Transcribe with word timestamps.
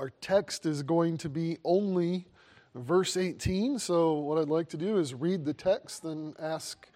Our 0.00 0.10
text 0.20 0.66
is 0.66 0.82
going 0.82 1.18
to 1.18 1.28
be 1.28 1.58
only 1.64 2.26
verse 2.74 3.16
18. 3.16 3.78
So, 3.78 4.14
what 4.14 4.38
I'd 4.38 4.48
like 4.48 4.68
to 4.70 4.76
do 4.76 4.98
is 4.98 5.14
read 5.14 5.44
the 5.44 5.54
text, 5.54 6.02
then 6.02 6.34
ask 6.40 6.88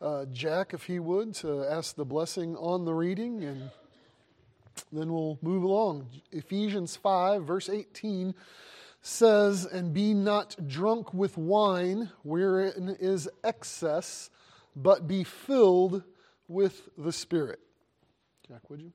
uh, 0.00 0.24
Jack 0.26 0.72
if 0.72 0.84
he 0.84 0.98
would 0.98 1.34
to 1.36 1.64
ask 1.64 1.94
the 1.94 2.04
blessing 2.04 2.56
on 2.56 2.84
the 2.84 2.94
reading, 2.94 3.44
and 3.44 3.70
then 4.92 5.12
we'll 5.12 5.38
move 5.42 5.62
along. 5.62 6.06
Ephesians 6.32 6.96
5, 6.96 7.44
verse 7.44 7.68
18 7.68 8.34
says, 9.02 9.66
And 9.66 9.92
be 9.92 10.14
not 10.14 10.56
drunk 10.66 11.12
with 11.12 11.36
wine, 11.36 12.10
wherein 12.22 12.96
is 12.98 13.28
excess, 13.44 14.30
but 14.74 15.06
be 15.06 15.22
filled 15.22 16.02
with 16.46 16.88
the 16.96 17.12
Spirit. 17.12 17.60
Jack, 18.48 18.70
would 18.70 18.80
you? 18.80 18.92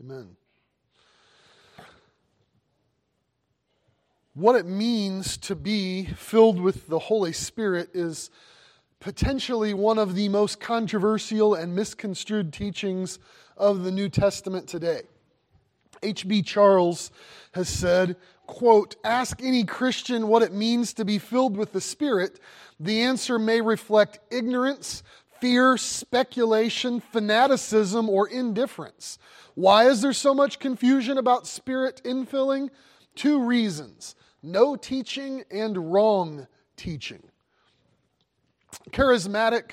Amen. 0.00 0.36
What 4.32 4.56
it 4.56 4.64
means 4.64 5.36
to 5.38 5.54
be 5.54 6.06
filled 6.06 6.58
with 6.58 6.86
the 6.86 6.98
Holy 6.98 7.32
Spirit 7.32 7.90
is 7.92 8.30
potentially 8.98 9.74
one 9.74 9.98
of 9.98 10.14
the 10.14 10.30
most 10.30 10.58
controversial 10.58 11.54
and 11.54 11.74
misconstrued 11.74 12.52
teachings 12.52 13.18
of 13.58 13.82
the 13.82 13.90
New 13.90 14.08
Testament 14.08 14.66
today. 14.68 15.02
H.B. 16.02 16.42
Charles 16.42 17.10
has 17.52 17.68
said, 17.68 18.16
quote, 18.46 18.96
ask 19.04 19.42
any 19.42 19.64
Christian 19.64 20.28
what 20.28 20.42
it 20.42 20.52
means 20.54 20.94
to 20.94 21.04
be 21.04 21.18
filled 21.18 21.58
with 21.58 21.72
the 21.72 21.80
Spirit. 21.80 22.40
The 22.78 23.02
answer 23.02 23.38
may 23.38 23.60
reflect 23.60 24.20
ignorance, 24.32 25.02
fear, 25.40 25.76
speculation, 25.76 27.00
fanaticism, 27.00 28.08
or 28.08 28.28
indifference. 28.28 29.18
Why 29.54 29.88
is 29.88 30.02
there 30.02 30.12
so 30.12 30.34
much 30.34 30.58
confusion 30.58 31.18
about 31.18 31.46
spirit 31.46 32.00
infilling? 32.04 32.70
Two 33.14 33.44
reasons 33.44 34.14
no 34.42 34.74
teaching 34.74 35.44
and 35.50 35.92
wrong 35.92 36.46
teaching. 36.76 37.22
Charismatic 38.90 39.72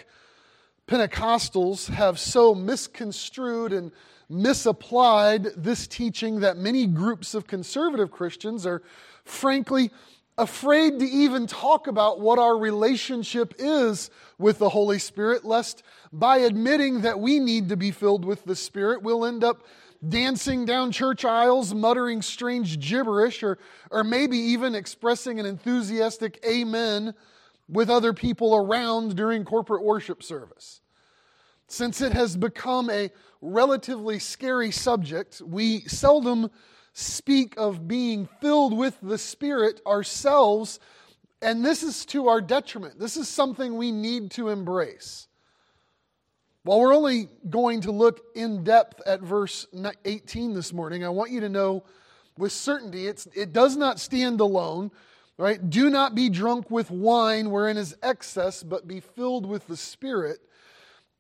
Pentecostals 0.88 1.90
have 1.90 2.20
so 2.20 2.56
misconstrued 2.56 3.74
and 3.74 3.92
misapplied 4.30 5.48
this 5.56 5.88
teaching 5.88 6.42
that 6.42 6.58
many 6.58 6.86
groups 6.86 7.34
of 7.34 7.48
conservative 7.48 8.12
Christians 8.12 8.66
are 8.66 8.82
frankly 9.24 9.92
afraid 10.38 11.00
to 11.00 11.06
even 11.06 11.48
talk 11.48 11.88
about 11.88 12.20
what 12.20 12.38
our 12.38 12.58
relationship 12.58 13.56
is 13.58 14.10
with 14.38 14.60
the 14.60 14.70
Holy 14.70 15.00
Spirit, 15.00 15.44
lest 15.44 15.84
by 16.14 16.38
admitting 16.38 17.02
that 17.02 17.20
we 17.20 17.40
need 17.40 17.70
to 17.70 17.78
be 17.78 17.92
filled 17.92 18.24
with 18.24 18.46
the 18.46 18.56
Spirit, 18.56 19.02
we'll 19.02 19.26
end 19.26 19.44
up 19.44 19.66
dancing 20.08 20.66
down 20.66 20.92
church 20.92 21.26
aisles, 21.26 21.74
muttering 21.74 22.22
strange 22.22 22.80
gibberish, 22.80 23.42
or, 23.42 23.58
or 23.90 24.04
maybe 24.04 24.38
even 24.38 24.76
expressing 24.76 25.40
an 25.40 25.46
enthusiastic 25.46 26.40
amen 26.48 27.14
with 27.68 27.90
other 27.90 28.14
people 28.14 28.56
around 28.56 29.16
during 29.16 29.44
corporate 29.44 29.84
worship 29.84 30.22
service. 30.22 30.82
Since 31.68 32.00
it 32.00 32.14
has 32.14 32.38
become 32.38 32.90
a 32.90 33.10
relatively 33.42 34.20
scary 34.20 34.72
subject, 34.72 35.42
we 35.42 35.82
seldom 35.82 36.50
speak 37.00 37.54
of 37.58 37.88
being 37.88 38.28
filled 38.42 38.76
with 38.76 38.98
the 39.02 39.18
Spirit 39.18 39.80
ourselves, 39.86 40.80
and 41.42 41.64
this 41.64 41.84
is 41.84 42.06
to 42.08 42.28
our 42.28 42.42
detriment. 42.42 43.00
This 43.00 43.18
is 43.18 43.30
something 43.30 43.78
we 43.78 43.92
need 43.92 44.32
to 44.32 44.50
embrace. 44.50 45.28
While 46.64 46.80
we're 46.80 46.96
only 46.96 47.30
going 47.50 47.82
to 47.82 47.92
look 47.92 48.26
in 48.36 48.64
depth 48.64 49.02
at 49.06 49.22
verse 49.22 49.68
18 50.06 50.54
this 50.54 50.74
morning, 50.74 51.06
I 51.06 51.10
want 51.10 51.32
you 51.32 51.42
to 51.42 51.50
know 51.50 51.84
with 52.38 52.52
certainty 52.52 53.08
it 53.08 53.54
does 53.54 53.78
not 53.78 54.00
stand 54.00 54.40
alone. 54.40 54.92
Right? 55.40 55.70
Do 55.70 55.92
not 55.92 56.16
be 56.16 56.30
drunk 56.30 56.72
with 56.72 56.90
wine 56.90 57.52
wherein 57.52 57.78
is 57.78 57.96
excess, 58.02 58.64
but 58.64 58.88
be 58.88 59.02
filled 59.02 59.46
with 59.46 59.68
the 59.68 59.78
Spirit, 59.78 60.40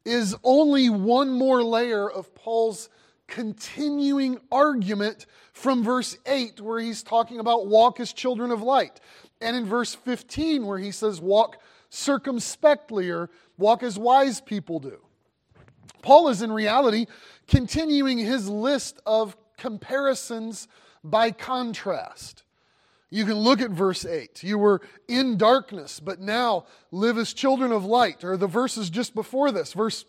is 0.06 0.36
only 0.44 0.90
one 0.90 1.30
more 1.30 1.62
layer 1.62 2.10
of 2.10 2.34
Paul's 2.34 2.90
continuing 3.28 4.40
argument 4.52 5.26
from 5.54 5.84
verse 5.84 6.18
8, 6.26 6.62
where 6.62 6.80
he's 6.80 7.04
talking 7.04 7.40
about 7.40 7.68
walk 7.68 8.00
as 8.00 8.14
children 8.14 8.52
of 8.52 8.62
light, 8.62 9.00
and 9.42 9.56
in 9.56 9.66
verse 9.66 9.94
15, 9.94 10.66
where 10.66 10.78
he 10.78 10.92
says 10.92 11.22
walk 11.22 11.58
circumspectly 11.90 13.10
or 13.10 13.30
walk 13.58 13.84
as 13.84 13.98
wise 13.98 14.42
people 14.42 14.80
do. 14.80 15.00
Paul 16.02 16.30
is 16.30 16.42
in 16.42 16.52
reality 16.52 17.08
continuing 17.48 18.18
his 18.18 18.48
list 18.48 19.00
of 19.06 19.36
comparisons 19.58 20.68
by 21.04 21.32
contrast. 21.32 22.44
You 23.10 23.26
can 23.26 23.36
look 23.36 23.62
at 23.62 23.72
verse 23.72 24.06
8. 24.06 24.44
You 24.44 24.58
were 24.58 24.82
in 25.08 25.38
darkness, 25.38 26.00
but 26.00 26.20
now 26.20 26.66
live 26.92 27.18
as 27.18 27.34
children 27.34 27.72
of 27.72 27.86
light. 27.86 28.24
Or 28.24 28.36
the 28.36 28.48
verses 28.48 28.90
just 28.90 29.16
before 29.16 29.52
this, 29.52 29.74
verse 29.74 30.06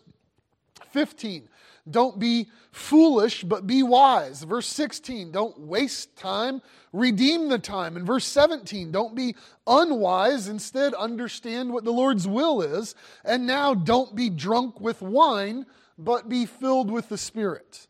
15. 0.91 1.47
Don't 1.89 2.19
be 2.19 2.47
foolish, 2.71 3.43
but 3.43 3.65
be 3.65 3.83
wise. 3.83 4.43
Verse 4.43 4.67
16, 4.67 5.31
don't 5.31 5.59
waste 5.59 6.15
time, 6.15 6.61
redeem 6.93 7.49
the 7.49 7.59
time. 7.59 7.97
In 7.97 8.05
verse 8.05 8.25
17, 8.25 8.91
don't 8.91 9.15
be 9.15 9.35
unwise, 9.65 10.47
instead, 10.47 10.93
understand 10.93 11.73
what 11.73 11.83
the 11.83 11.91
Lord's 11.91 12.27
will 12.27 12.61
is. 12.61 12.95
And 13.25 13.47
now, 13.47 13.73
don't 13.73 14.15
be 14.15 14.29
drunk 14.29 14.79
with 14.79 15.01
wine, 15.01 15.65
but 15.97 16.29
be 16.29 16.45
filled 16.45 16.91
with 16.91 17.09
the 17.09 17.17
Spirit. 17.17 17.87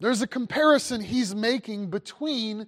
There's 0.00 0.22
a 0.22 0.28
comparison 0.28 1.00
he's 1.00 1.34
making 1.34 1.90
between 1.90 2.66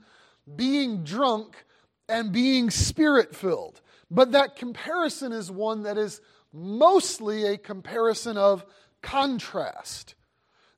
being 0.56 1.04
drunk 1.04 1.64
and 2.08 2.32
being 2.32 2.70
spirit 2.70 3.34
filled. 3.34 3.80
But 4.10 4.32
that 4.32 4.56
comparison 4.56 5.32
is 5.32 5.50
one 5.50 5.84
that 5.84 5.97
is 5.97 6.20
mostly 6.52 7.47
a 7.47 7.56
comparison 7.56 8.36
of 8.36 8.64
contrast. 9.00 10.16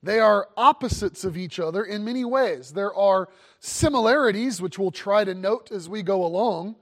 They 0.03 0.19
are 0.19 0.49
opposites 0.57 1.25
of 1.25 1.37
each 1.37 1.61
other 1.61 1.85
in 1.85 2.05
many 2.05 2.25
ways. 2.25 2.73
There 2.73 2.95
are 2.95 3.29
similarities, 3.61 4.61
which 4.61 4.79
we'll 4.79 4.91
try 4.91 5.25
to 5.25 5.35
note 5.35 5.71
as 5.71 5.89
we 5.89 6.03
go 6.03 6.25
along, 6.25 6.77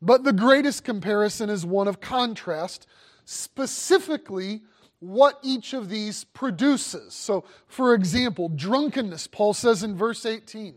but 0.00 0.24
the 0.24 0.32
greatest 0.32 0.84
comparison 0.84 1.50
is 1.50 1.66
one 1.66 1.86
of 1.86 2.00
contrast, 2.00 2.86
specifically 3.26 4.62
what 5.00 5.38
each 5.42 5.74
of 5.74 5.88
these 5.88 6.24
produces. 6.24 7.12
So, 7.14 7.44
for 7.66 7.94
example, 7.94 8.48
drunkenness, 8.48 9.26
Paul 9.26 9.52
says 9.52 9.82
in 9.82 9.96
verse 9.96 10.24
18, 10.24 10.76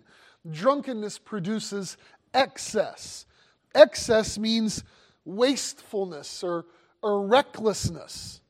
drunkenness 0.49 1.19
produces 1.19 1.97
excess. 2.33 3.25
Excess 3.73 4.37
means 4.37 4.83
wastefulness 5.25 6.43
or, 6.43 6.65
or 7.01 7.25
recklessness. 7.25 8.41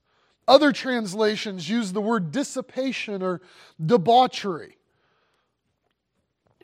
Other 0.47 0.71
translations 0.71 1.69
use 1.69 1.93
the 1.93 2.01
word 2.01 2.31
dissipation 2.31 3.21
or 3.21 3.41
debauchery. 3.83 4.77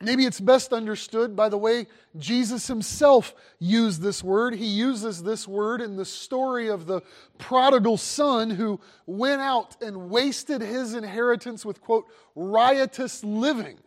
Maybe 0.01 0.25
it's 0.25 0.39
best 0.39 0.71
understood 0.71 1.35
by 1.35 1.49
the 1.49 1.57
way 1.57 1.87
Jesus 2.17 2.67
himself 2.67 3.33
used 3.59 4.01
this 4.01 4.23
word. 4.23 4.53
He 4.55 4.65
uses 4.65 5.23
this 5.23 5.45
word 5.45 5.81
in 5.81 5.97
the 5.97 6.05
story 6.05 6.69
of 6.69 6.85
the 6.85 7.01
prodigal 7.37 7.97
son 7.97 8.49
who 8.49 8.79
went 9.05 9.41
out 9.41 9.81
and 9.81 10.09
wasted 10.09 10.61
his 10.61 10.93
inheritance 10.93 11.65
with, 11.65 11.81
quote, 11.81 12.05
riotous 12.33 13.25
living. 13.25 13.77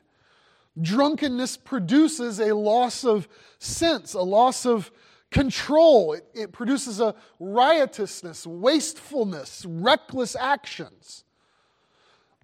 Drunkenness 0.80 1.56
produces 1.56 2.40
a 2.40 2.54
loss 2.54 3.04
of 3.04 3.26
sense, 3.58 4.12
a 4.12 4.22
loss 4.22 4.66
of 4.66 4.90
control. 5.32 6.12
It, 6.12 6.24
it 6.34 6.52
produces 6.52 7.00
a 7.00 7.14
riotousness, 7.40 8.46
wastefulness, 8.46 9.64
reckless 9.66 10.36
actions. 10.36 11.24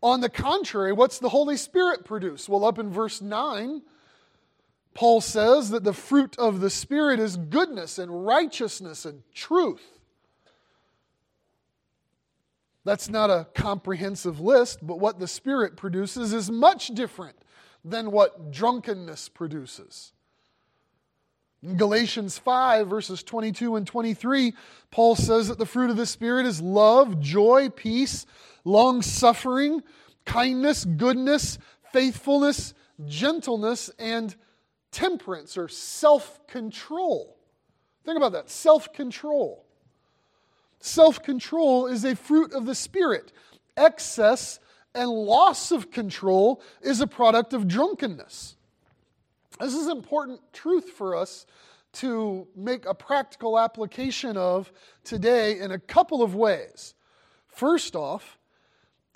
On 0.03 0.21
the 0.21 0.29
contrary, 0.29 0.93
what's 0.93 1.19
the 1.19 1.29
Holy 1.29 1.57
Spirit 1.57 2.05
produce? 2.05 2.49
Well, 2.49 2.65
up 2.65 2.79
in 2.79 2.91
verse 2.91 3.21
9, 3.21 3.83
Paul 4.95 5.21
says 5.21 5.71
that 5.71 5.85
the 5.85 5.93
fruit 5.93 6.37
of 6.39 6.61
the 6.61 6.71
Spirit 6.71 7.21
is 7.21 7.37
goodness 7.37 7.99
and 7.99 8.27
righteousness 8.27 9.05
and 9.05 9.23
truth. 9.33 10.01
That's 12.85 13.09
not 13.09 13.29
a 13.29 13.47
comprehensive 13.55 14.41
list, 14.41 14.79
but 14.87 14.99
what 14.99 15.19
the 15.19 15.29
Spirit 15.29 15.77
produces 15.77 16.33
is 16.33 16.51
much 16.51 16.89
different 16.89 17.37
than 17.85 18.11
what 18.11 18.51
drunkenness 18.51 19.29
produces. 19.29 20.13
In 21.63 21.77
Galatians 21.77 22.39
5, 22.39 22.87
verses 22.87 23.23
22 23.23 23.77
and 23.77 23.87
23, 23.87 24.55
Paul 24.91 25.17
says 25.17 25.49
that 25.49 25.59
the 25.59 25.67
fruit 25.67 25.91
of 25.91 25.97
the 25.97 26.07
Spirit 26.07 26.47
is 26.47 26.61
love, 26.61 27.21
joy, 27.21 27.69
peace, 27.71 28.27
long 28.65 29.03
suffering, 29.03 29.83
kindness, 30.25 30.85
goodness, 30.85 31.59
faithfulness, 31.93 32.75
gentleness, 33.07 33.91
and 33.99 34.37
temperance 34.93 35.57
or 35.59 35.69
self 35.69 36.47
control. 36.47 37.37
Think 38.05 38.17
about 38.17 38.33
that 38.33 38.51
self 38.51 38.93
control. 38.93 39.65
Self 40.79 41.23
control 41.23 41.87
is 41.87 42.05
a 42.05 42.15
fruit 42.15 42.53
of 42.53 42.67
the 42.67 42.75
Spirit. 42.75 43.33
Excess 43.77 44.61
and 44.95 45.11
loss 45.11 45.73
of 45.73 45.91
control 45.91 46.63
is 46.83 47.01
a 47.01 47.07
product 47.07 47.53
of 47.53 47.67
drunkenness. 47.67 48.57
This 49.61 49.75
is 49.75 49.89
important 49.89 50.41
truth 50.53 50.91
for 50.91 51.17
us 51.17 51.47
to 51.95 52.47
make 52.55 52.87
a 52.87 52.95
practical 52.95 53.59
application 53.59 54.37
of 54.37 54.71
today 55.05 55.59
in 55.59 55.73
a 55.73 55.79
couple 55.79 56.23
of 56.23 56.35
ways. 56.35 56.95
First 57.49 57.97
off, 57.97 58.39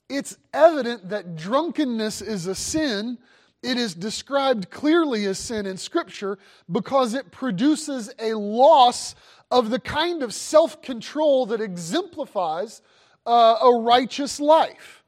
it's 0.08 0.36
evident 0.52 1.08
that 1.10 1.36
drunkenness 1.36 2.22
is 2.22 2.46
a 2.46 2.54
sin. 2.54 3.18
It 3.62 3.76
is 3.76 3.94
described 3.94 4.68
clearly 4.70 5.26
as 5.26 5.38
sin 5.38 5.64
in 5.64 5.76
Scripture 5.76 6.38
because 6.70 7.14
it 7.14 7.30
produces 7.30 8.12
a 8.18 8.34
loss 8.34 9.14
of 9.50 9.70
the 9.70 9.78
kind 9.78 10.22
of 10.22 10.34
self 10.34 10.82
control 10.82 11.46
that 11.46 11.60
exemplifies 11.60 12.82
uh, 13.26 13.56
a 13.62 13.80
righteous 13.80 14.40
life. 14.40 15.01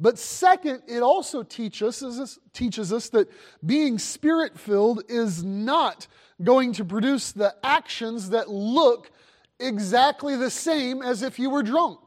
But 0.00 0.18
second, 0.18 0.82
it 0.88 1.02
also 1.02 1.42
teaches 1.42 2.02
us, 2.02 2.38
teaches 2.54 2.92
us 2.92 3.10
that 3.10 3.28
being 3.64 3.98
spirit 3.98 4.58
filled 4.58 5.02
is 5.08 5.44
not 5.44 6.06
going 6.42 6.72
to 6.72 6.84
produce 6.84 7.32
the 7.32 7.54
actions 7.62 8.30
that 8.30 8.48
look 8.48 9.10
exactly 9.58 10.36
the 10.36 10.50
same 10.50 11.02
as 11.02 11.22
if 11.22 11.38
you 11.38 11.50
were 11.50 11.62
drunk. 11.62 12.00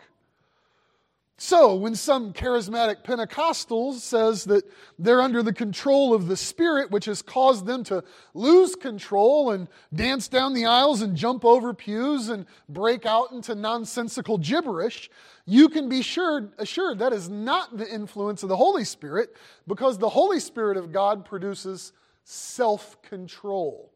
So, 1.45 1.75
when 1.75 1.93
some 1.93 2.31
charismatic 2.31 3.03
Pentecostal 3.03 3.95
says 3.95 4.45
that 4.45 4.63
they're 4.97 5.19
under 5.19 5.43
the 5.43 5.51
control 5.51 6.13
of 6.13 6.27
the 6.27 6.37
Spirit, 6.37 6.89
which 6.89 7.03
has 7.03 7.21
caused 7.21 7.65
them 7.65 7.83
to 7.83 8.01
lose 8.33 8.77
control 8.77 9.51
and 9.51 9.67
dance 9.93 10.29
down 10.29 10.53
the 10.53 10.67
aisles 10.67 11.01
and 11.01 11.17
jump 11.17 11.43
over 11.43 11.73
pews 11.73 12.29
and 12.29 12.45
break 12.69 13.05
out 13.05 13.33
into 13.33 13.55
nonsensical 13.55 14.37
gibberish, 14.37 15.09
you 15.45 15.67
can 15.67 15.89
be 15.89 16.01
sure, 16.01 16.49
assured 16.59 16.99
that 16.99 17.11
is 17.11 17.27
not 17.27 17.77
the 17.77 17.93
influence 17.93 18.41
of 18.43 18.47
the 18.47 18.55
Holy 18.55 18.85
Spirit 18.85 19.35
because 19.67 19.97
the 19.97 20.07
Holy 20.07 20.39
Spirit 20.39 20.77
of 20.77 20.93
God 20.93 21.25
produces 21.25 21.91
self 22.23 23.01
control. 23.01 23.91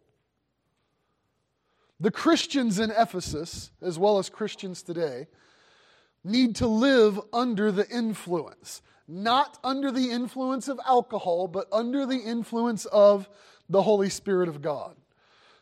The 2.02 2.12
Christians 2.12 2.78
in 2.78 2.92
Ephesus, 2.92 3.72
as 3.82 3.98
well 3.98 4.18
as 4.18 4.30
Christians 4.30 4.84
today, 4.84 5.28
need 6.24 6.56
to 6.58 6.68
live 6.68 7.20
under 7.34 7.72
the 7.72 7.88
influence. 7.90 8.82
Not 9.08 9.58
under 9.64 9.92
the 9.92 10.12
influence 10.12 10.68
of 10.68 10.80
alcohol, 10.86 11.48
but 11.48 11.68
under 11.72 12.06
the 12.06 12.18
influence 12.18 12.86
of 12.86 13.30
the 13.70 13.82
Holy 13.82 14.10
Spirit 14.10 14.50
of 14.50 14.62
God. 14.62 14.96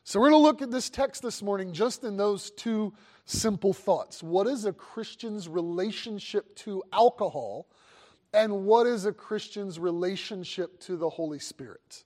So 0.04 0.20
we're 0.20 0.30
going 0.30 0.42
to 0.42 0.46
look 0.46 0.62
at 0.62 0.72
this 0.72 0.90
text 0.90 1.24
this 1.24 1.42
morning 1.42 1.74
just 1.74 2.04
in 2.04 2.18
those 2.18 2.52
two 2.52 2.94
simple 3.26 3.74
thoughts. 3.74 4.22
What 4.22 4.48
is 4.48 4.66
a 4.66 4.74
Christian's 4.74 5.48
relationship 5.48 6.56
to 6.58 6.84
alcohol? 6.94 7.68
And 8.34 8.66
what 8.66 8.86
is 8.86 9.06
a 9.06 9.14
Christian's 9.14 9.80
relationship 9.80 10.80
to 10.82 10.98
the 10.98 11.10
Holy 11.10 11.40
Spirit? 11.40 12.04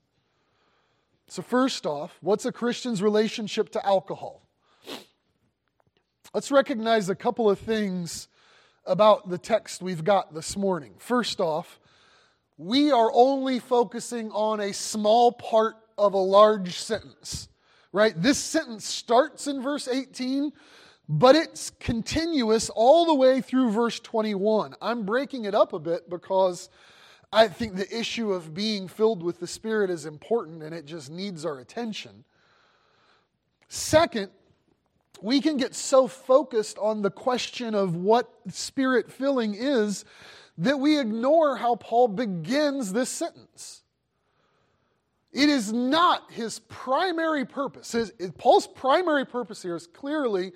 So, 1.27 1.41
first 1.41 1.85
off, 1.85 2.17
what's 2.21 2.45
a 2.45 2.51
Christian's 2.51 3.03
relationship 3.03 3.69
to 3.71 3.85
alcohol? 3.85 4.47
Let's 6.33 6.51
recognize 6.51 7.09
a 7.09 7.15
couple 7.15 7.49
of 7.49 7.59
things 7.59 8.27
about 8.85 9.29
the 9.29 9.37
text 9.37 9.81
we've 9.81 10.03
got 10.03 10.33
this 10.33 10.57
morning. 10.57 10.93
First 10.97 11.39
off, 11.39 11.79
we 12.57 12.91
are 12.91 13.11
only 13.13 13.59
focusing 13.59 14.31
on 14.31 14.59
a 14.59 14.73
small 14.73 15.31
part 15.31 15.75
of 15.97 16.13
a 16.13 16.17
large 16.17 16.77
sentence, 16.77 17.49
right? 17.91 18.13
This 18.21 18.37
sentence 18.37 18.85
starts 18.85 19.47
in 19.47 19.61
verse 19.61 19.87
18, 19.87 20.51
but 21.07 21.35
it's 21.35 21.71
continuous 21.79 22.69
all 22.69 23.05
the 23.05 23.15
way 23.15 23.41
through 23.41 23.71
verse 23.71 23.99
21. 23.99 24.75
I'm 24.81 25.05
breaking 25.05 25.45
it 25.45 25.55
up 25.55 25.73
a 25.73 25.79
bit 25.79 26.09
because 26.09 26.69
I 27.31 27.47
think 27.47 27.75
the 27.75 27.97
issue 27.97 28.33
of 28.33 28.53
being 28.53 28.87
filled 28.87 29.23
with 29.23 29.39
the 29.39 29.47
Spirit 29.47 29.89
is 29.89 30.05
important 30.05 30.63
and 30.63 30.73
it 30.73 30.85
just 30.85 31.11
needs 31.11 31.45
our 31.45 31.59
attention. 31.59 32.23
Second, 33.67 34.31
we 35.21 35.41
can 35.41 35.57
get 35.57 35.75
so 35.75 36.07
focused 36.07 36.77
on 36.77 37.01
the 37.01 37.11
question 37.11 37.75
of 37.75 37.95
what 37.95 38.29
spirit 38.49 39.11
filling 39.11 39.55
is 39.55 40.05
that 40.57 40.79
we 40.79 40.99
ignore 40.99 41.55
how 41.55 41.75
Paul 41.75 42.09
begins 42.09 42.91
this 42.91 43.09
sentence. 43.09 43.81
It 45.31 45.47
is 45.47 45.71
not 45.71 46.31
his 46.31 46.59
primary 46.59 47.45
purpose. 47.45 47.91
His, 47.91 48.11
Paul's 48.37 48.67
primary 48.67 49.25
purpose 49.25 49.61
here 49.61 49.75
is 49.75 49.87
clearly 49.87 50.51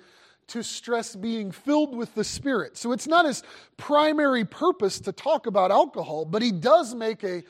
to 0.48 0.62
stress 0.62 1.16
being 1.16 1.50
filled 1.52 1.96
with 1.96 2.14
the 2.14 2.24
Spirit. 2.24 2.76
So 2.76 2.92
it's 2.92 3.06
not 3.06 3.24
his 3.24 3.42
primary 3.76 4.44
purpose 4.44 5.00
to 5.00 5.12
talk 5.12 5.46
about 5.46 5.70
alcohol, 5.70 6.24
but 6.24 6.42
he 6.42 6.52
does 6.52 6.94
make 6.94 7.24
a 7.24 7.42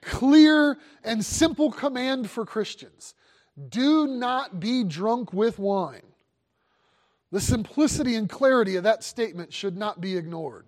clear 0.00 0.78
and 1.02 1.24
simple 1.24 1.72
command 1.72 2.30
for 2.30 2.44
Christians 2.44 3.14
do 3.68 4.06
not 4.06 4.60
be 4.60 4.84
drunk 4.84 5.32
with 5.32 5.58
wine. 5.58 6.02
The 7.32 7.40
simplicity 7.40 8.14
and 8.14 8.28
clarity 8.28 8.76
of 8.76 8.84
that 8.84 9.02
statement 9.02 9.52
should 9.52 9.76
not 9.76 10.00
be 10.00 10.16
ignored. 10.16 10.66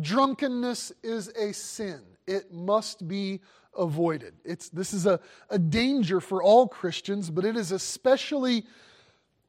Drunkenness 0.00 0.92
is 1.02 1.28
a 1.28 1.52
sin, 1.52 2.02
it 2.26 2.52
must 2.52 3.06
be 3.06 3.40
avoided. 3.76 4.34
It's, 4.44 4.68
this 4.68 4.92
is 4.92 5.06
a, 5.06 5.20
a 5.50 5.58
danger 5.58 6.20
for 6.20 6.42
all 6.42 6.66
Christians, 6.66 7.30
but 7.30 7.44
it 7.44 7.56
is 7.56 7.72
especially 7.72 8.64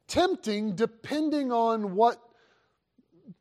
tempting 0.06 0.74
depending 0.74 1.50
on 1.50 1.94
what 1.94 2.20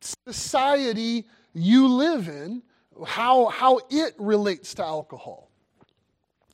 society 0.01 1.25
you 1.53 1.87
live 1.87 2.27
in, 2.27 2.63
how, 3.05 3.47
how 3.47 3.79
it 3.89 4.13
relates 4.17 4.73
to 4.75 4.83
alcohol. 4.83 5.49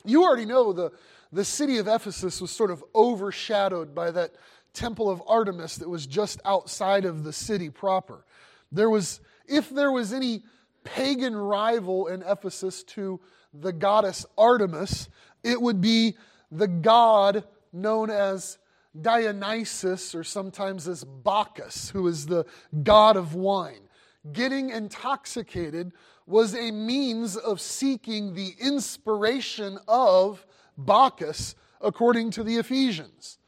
You 0.04 0.24
already 0.24 0.44
know 0.44 0.72
the, 0.72 0.92
the 1.32 1.44
city 1.44 1.78
of 1.78 1.88
Ephesus 1.88 2.40
was 2.40 2.50
sort 2.50 2.70
of 2.70 2.84
overshadowed 2.94 3.94
by 3.94 4.10
that 4.10 4.32
temple 4.74 5.08
of 5.08 5.22
Artemis 5.26 5.76
that 5.76 5.88
was 5.88 6.06
just 6.06 6.40
outside 6.44 7.04
of 7.04 7.24
the 7.24 7.32
city 7.32 7.70
proper. 7.70 8.24
There 8.70 8.90
was, 8.90 9.20
if 9.46 9.70
there 9.70 9.92
was 9.92 10.12
any 10.12 10.42
pagan 10.82 11.34
rival 11.36 12.08
in 12.08 12.22
Ephesus 12.22 12.82
to 12.82 13.20
the 13.52 13.72
goddess 13.72 14.26
Artemis, 14.36 15.08
it 15.42 15.60
would 15.60 15.80
be 15.80 16.16
the 16.50 16.68
god 16.68 17.44
known 17.72 18.10
as 18.10 18.58
Dionysus, 19.00 20.14
or 20.14 20.22
sometimes 20.22 20.86
as 20.86 21.02
Bacchus, 21.02 21.90
who 21.90 22.06
is 22.06 22.26
the 22.26 22.44
god 22.82 23.16
of 23.16 23.34
wine. 23.34 23.88
Getting 24.32 24.70
intoxicated 24.70 25.92
was 26.26 26.54
a 26.54 26.70
means 26.70 27.36
of 27.36 27.60
seeking 27.60 28.34
the 28.34 28.54
inspiration 28.60 29.78
of 29.88 30.46
Bacchus, 30.78 31.54
according 31.80 32.30
to 32.32 32.42
the 32.42 32.56
Ephesians. 32.56 33.38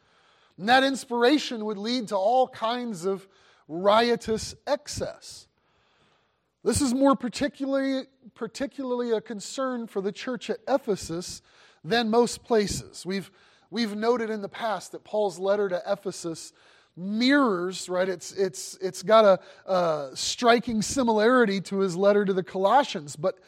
And 0.58 0.68
that 0.68 0.84
inspiration 0.84 1.64
would 1.64 1.78
lead 1.78 2.08
to 2.08 2.16
all 2.16 2.48
kinds 2.48 3.04
of 3.04 3.26
riotous 3.68 4.54
excess. 4.66 5.48
This 6.64 6.80
is 6.80 6.94
more 6.94 7.14
particularly, 7.14 8.06
particularly 8.34 9.12
a 9.12 9.20
concern 9.20 9.86
for 9.86 10.00
the 10.00 10.12
church 10.12 10.50
at 10.50 10.58
Ephesus 10.66 11.42
than 11.84 12.10
most 12.10 12.42
places. 12.42 13.06
We've, 13.06 13.30
we've 13.70 13.94
noted 13.94 14.30
in 14.30 14.42
the 14.42 14.48
past 14.48 14.92
that 14.92 15.04
Paul's 15.04 15.38
letter 15.38 15.68
to 15.68 15.82
Ephesus 15.86 16.52
mirrors, 16.96 17.88
right? 17.88 18.08
It's, 18.08 18.32
it's, 18.32 18.76
it's 18.80 19.02
got 19.02 19.24
a, 19.24 19.70
a 19.70 20.10
striking 20.14 20.82
similarity 20.82 21.60
to 21.62 21.80
his 21.80 21.94
letter 21.94 22.24
to 22.24 22.32
the 22.32 22.42
Colossians. 22.42 23.14
But 23.14 23.38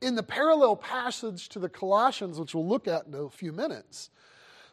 in 0.00 0.14
the 0.14 0.22
parallel 0.22 0.76
passage 0.76 1.48
to 1.50 1.58
the 1.58 1.68
Colossians, 1.68 2.38
which 2.38 2.54
we'll 2.54 2.68
look 2.68 2.86
at 2.86 3.06
in 3.06 3.14
a 3.14 3.28
few 3.28 3.52
minutes, 3.52 4.10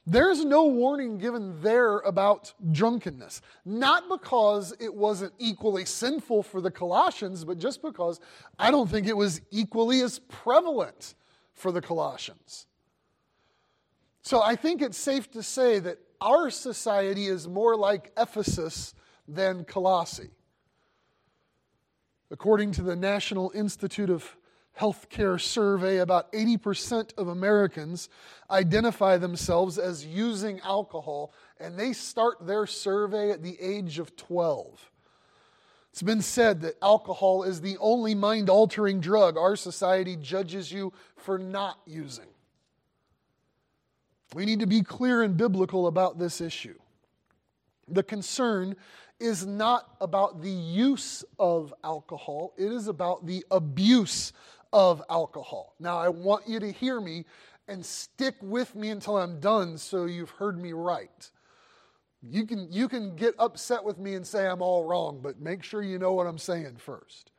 there's 0.07 0.45
no 0.45 0.65
warning 0.65 1.17
given 1.17 1.59
there 1.61 1.97
about 1.99 2.53
drunkenness. 2.71 3.41
Not 3.65 4.07
because 4.07 4.73
it 4.79 4.93
wasn't 4.93 5.33
equally 5.39 5.85
sinful 5.85 6.43
for 6.43 6.61
the 6.61 6.69
Colossians, 6.69 7.43
but 7.43 7.57
just 7.57 7.81
because 7.81 8.19
I 8.59 8.69
don't 8.69 8.89
think 8.89 9.07
it 9.07 9.17
was 9.17 9.41
equally 9.49 10.01
as 10.01 10.19
prevalent 10.19 11.15
for 11.53 11.71
the 11.71 11.81
Colossians. 11.81 12.67
So 14.21 14.41
I 14.41 14.55
think 14.55 14.81
it's 14.81 14.97
safe 14.97 15.31
to 15.31 15.41
say 15.41 15.79
that 15.79 15.97
our 16.21 16.49
society 16.49 17.25
is 17.25 17.47
more 17.47 17.75
like 17.75 18.11
Ephesus 18.17 18.93
than 19.27 19.63
Colossae. 19.65 20.29
According 22.29 22.73
to 22.73 22.81
the 22.83 22.95
National 22.95 23.51
Institute 23.55 24.09
of 24.09 24.35
Healthcare 24.79 25.39
survey, 25.39 25.97
about 25.97 26.31
80% 26.33 27.17
of 27.17 27.29
Americans 27.29 28.09
identify 28.49 29.17
themselves 29.17 29.77
as 29.77 30.05
using 30.05 30.59
alcohol, 30.61 31.33
and 31.59 31.79
they 31.79 31.93
start 31.93 32.45
their 32.45 32.65
survey 32.65 33.31
at 33.31 33.41
the 33.41 33.59
age 33.61 33.99
of 33.99 34.15
12. 34.17 34.91
It's 35.91 36.03
been 36.03 36.21
said 36.21 36.59
that 36.61 36.75
alcohol 36.81 37.43
is 37.43 37.61
the 37.61 37.77
only 37.79 38.15
mind 38.15 38.49
altering 38.49 38.99
drug 38.99 39.37
our 39.37 39.55
society 39.55 40.17
judges 40.17 40.69
you 40.69 40.91
for 41.15 41.39
not 41.39 41.79
using. 41.85 42.27
We 44.33 44.45
need 44.45 44.59
to 44.59 44.67
be 44.67 44.81
clear 44.81 45.21
and 45.21 45.37
biblical 45.37 45.87
about 45.87 46.19
this 46.19 46.41
issue. 46.41 46.77
The 47.87 48.03
concern 48.03 48.75
is 49.21 49.45
not 49.45 49.95
about 50.01 50.41
the 50.41 50.51
use 50.51 51.23
of 51.39 51.73
alcohol, 51.81 52.53
it 52.57 52.73
is 52.73 52.89
about 52.89 53.25
the 53.25 53.45
abuse 53.49 54.33
of 54.75 55.01
alcohol. 55.09 55.73
Now, 55.79 55.97
I 55.97 56.09
want 56.09 56.49
you 56.49 56.59
to 56.59 56.69
hear 56.69 56.99
me 56.99 57.23
and 57.69 57.83
stick 57.83 58.35
with 58.41 58.75
me 58.75 58.89
until 58.89 59.17
I'm 59.17 59.39
done 59.39 59.77
so 59.77 60.03
you've 60.03 60.31
heard 60.31 60.61
me 60.61 60.73
right. 60.73 61.31
You 62.21 62.45
can, 62.45 62.67
you 62.69 62.89
can 62.89 63.15
get 63.15 63.35
upset 63.39 63.85
with 63.85 63.97
me 63.97 64.15
and 64.15 64.27
say 64.27 64.45
I'm 64.45 64.61
all 64.61 64.83
wrong, 64.83 65.21
but 65.23 65.39
make 65.39 65.63
sure 65.63 65.81
you 65.81 65.97
know 65.97 66.11
what 66.11 66.27
I'm 66.27 66.37
saying 66.37 66.75
first. 66.75 67.31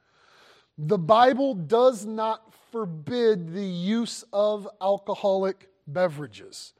The 0.78 0.97
Bible 0.97 1.55
does 1.55 2.07
not 2.07 2.55
forbid 2.73 3.52
the 3.52 3.66
use 3.66 4.25
of 4.33 4.66
alcoholic 4.81 5.69
beverages. 5.87 6.73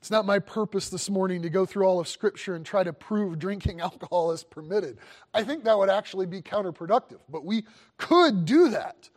It's 0.00 0.10
not 0.10 0.26
my 0.26 0.38
purpose 0.38 0.90
this 0.90 1.08
morning 1.08 1.40
to 1.42 1.48
go 1.48 1.64
through 1.64 1.86
all 1.86 1.98
of 1.98 2.08
Scripture 2.08 2.56
and 2.56 2.66
try 2.66 2.84
to 2.84 2.92
prove 2.92 3.38
drinking 3.38 3.80
alcohol 3.88 4.32
is 4.32 4.44
permitted. 4.44 4.98
I 5.32 5.44
think 5.44 5.64
that 5.64 5.78
would 5.78 5.88
actually 5.88 6.26
be 6.26 6.42
counterproductive, 6.42 7.20
but 7.30 7.46
we 7.46 7.64
could 7.96 8.44
do 8.44 8.68
that. 8.68 9.08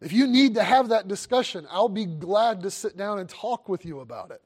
If 0.00 0.12
you 0.12 0.26
need 0.26 0.54
to 0.54 0.62
have 0.62 0.90
that 0.90 1.08
discussion, 1.08 1.66
I'll 1.70 1.88
be 1.88 2.04
glad 2.04 2.62
to 2.62 2.70
sit 2.70 2.96
down 2.96 3.18
and 3.18 3.28
talk 3.28 3.68
with 3.68 3.84
you 3.84 4.00
about 4.00 4.30
it. 4.30 4.42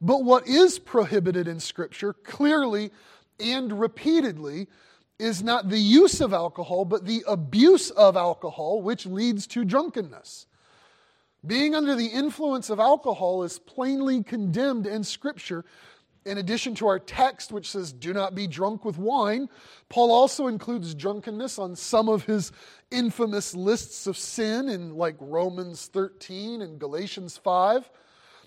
But 0.00 0.24
what 0.24 0.46
is 0.46 0.78
prohibited 0.78 1.48
in 1.48 1.58
Scripture, 1.58 2.12
clearly 2.12 2.92
and 3.40 3.78
repeatedly, 3.78 4.68
is 5.18 5.42
not 5.42 5.70
the 5.70 5.78
use 5.78 6.20
of 6.20 6.32
alcohol, 6.32 6.84
but 6.84 7.06
the 7.06 7.24
abuse 7.26 7.90
of 7.90 8.16
alcohol, 8.16 8.82
which 8.82 9.06
leads 9.06 9.46
to 9.48 9.64
drunkenness. 9.64 10.46
Being 11.44 11.74
under 11.74 11.94
the 11.94 12.06
influence 12.06 12.70
of 12.70 12.80
alcohol 12.80 13.42
is 13.42 13.58
plainly 13.58 14.22
condemned 14.22 14.86
in 14.86 15.04
Scripture. 15.04 15.64
In 16.26 16.38
addition 16.38 16.74
to 16.76 16.88
our 16.88 16.98
text, 16.98 17.52
which 17.52 17.70
says, 17.70 17.92
Do 17.92 18.12
not 18.12 18.34
be 18.34 18.48
drunk 18.48 18.84
with 18.84 18.98
wine, 18.98 19.48
Paul 19.88 20.10
also 20.10 20.48
includes 20.48 20.92
drunkenness 20.92 21.56
on 21.56 21.76
some 21.76 22.08
of 22.08 22.24
his 22.24 22.50
infamous 22.90 23.54
lists 23.54 24.08
of 24.08 24.16
sin 24.18 24.68
in 24.68 24.96
like 24.96 25.14
Romans 25.20 25.86
13 25.86 26.62
and 26.62 26.80
Galatians 26.80 27.38
5. 27.38 27.88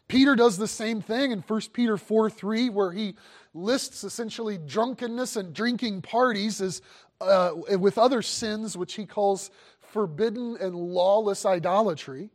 Peter 0.09 0.35
does 0.35 0.57
the 0.57 0.67
same 0.67 0.99
thing 0.99 1.31
in 1.31 1.39
1 1.39 1.61
Peter 1.71 1.95
4 1.95 2.29
3, 2.29 2.69
where 2.69 2.91
he 2.91 3.15
lists 3.53 4.03
essentially 4.03 4.57
drunkenness 4.57 5.37
and 5.37 5.53
drinking 5.53 6.01
parties 6.01 6.59
as, 6.59 6.81
uh, 7.21 7.51
with 7.79 7.97
other 7.97 8.21
sins, 8.21 8.75
which 8.75 8.95
he 8.95 9.05
calls 9.05 9.51
forbidden 9.79 10.57
and 10.59 10.75
lawless 10.75 11.45
idolatry. 11.45 12.29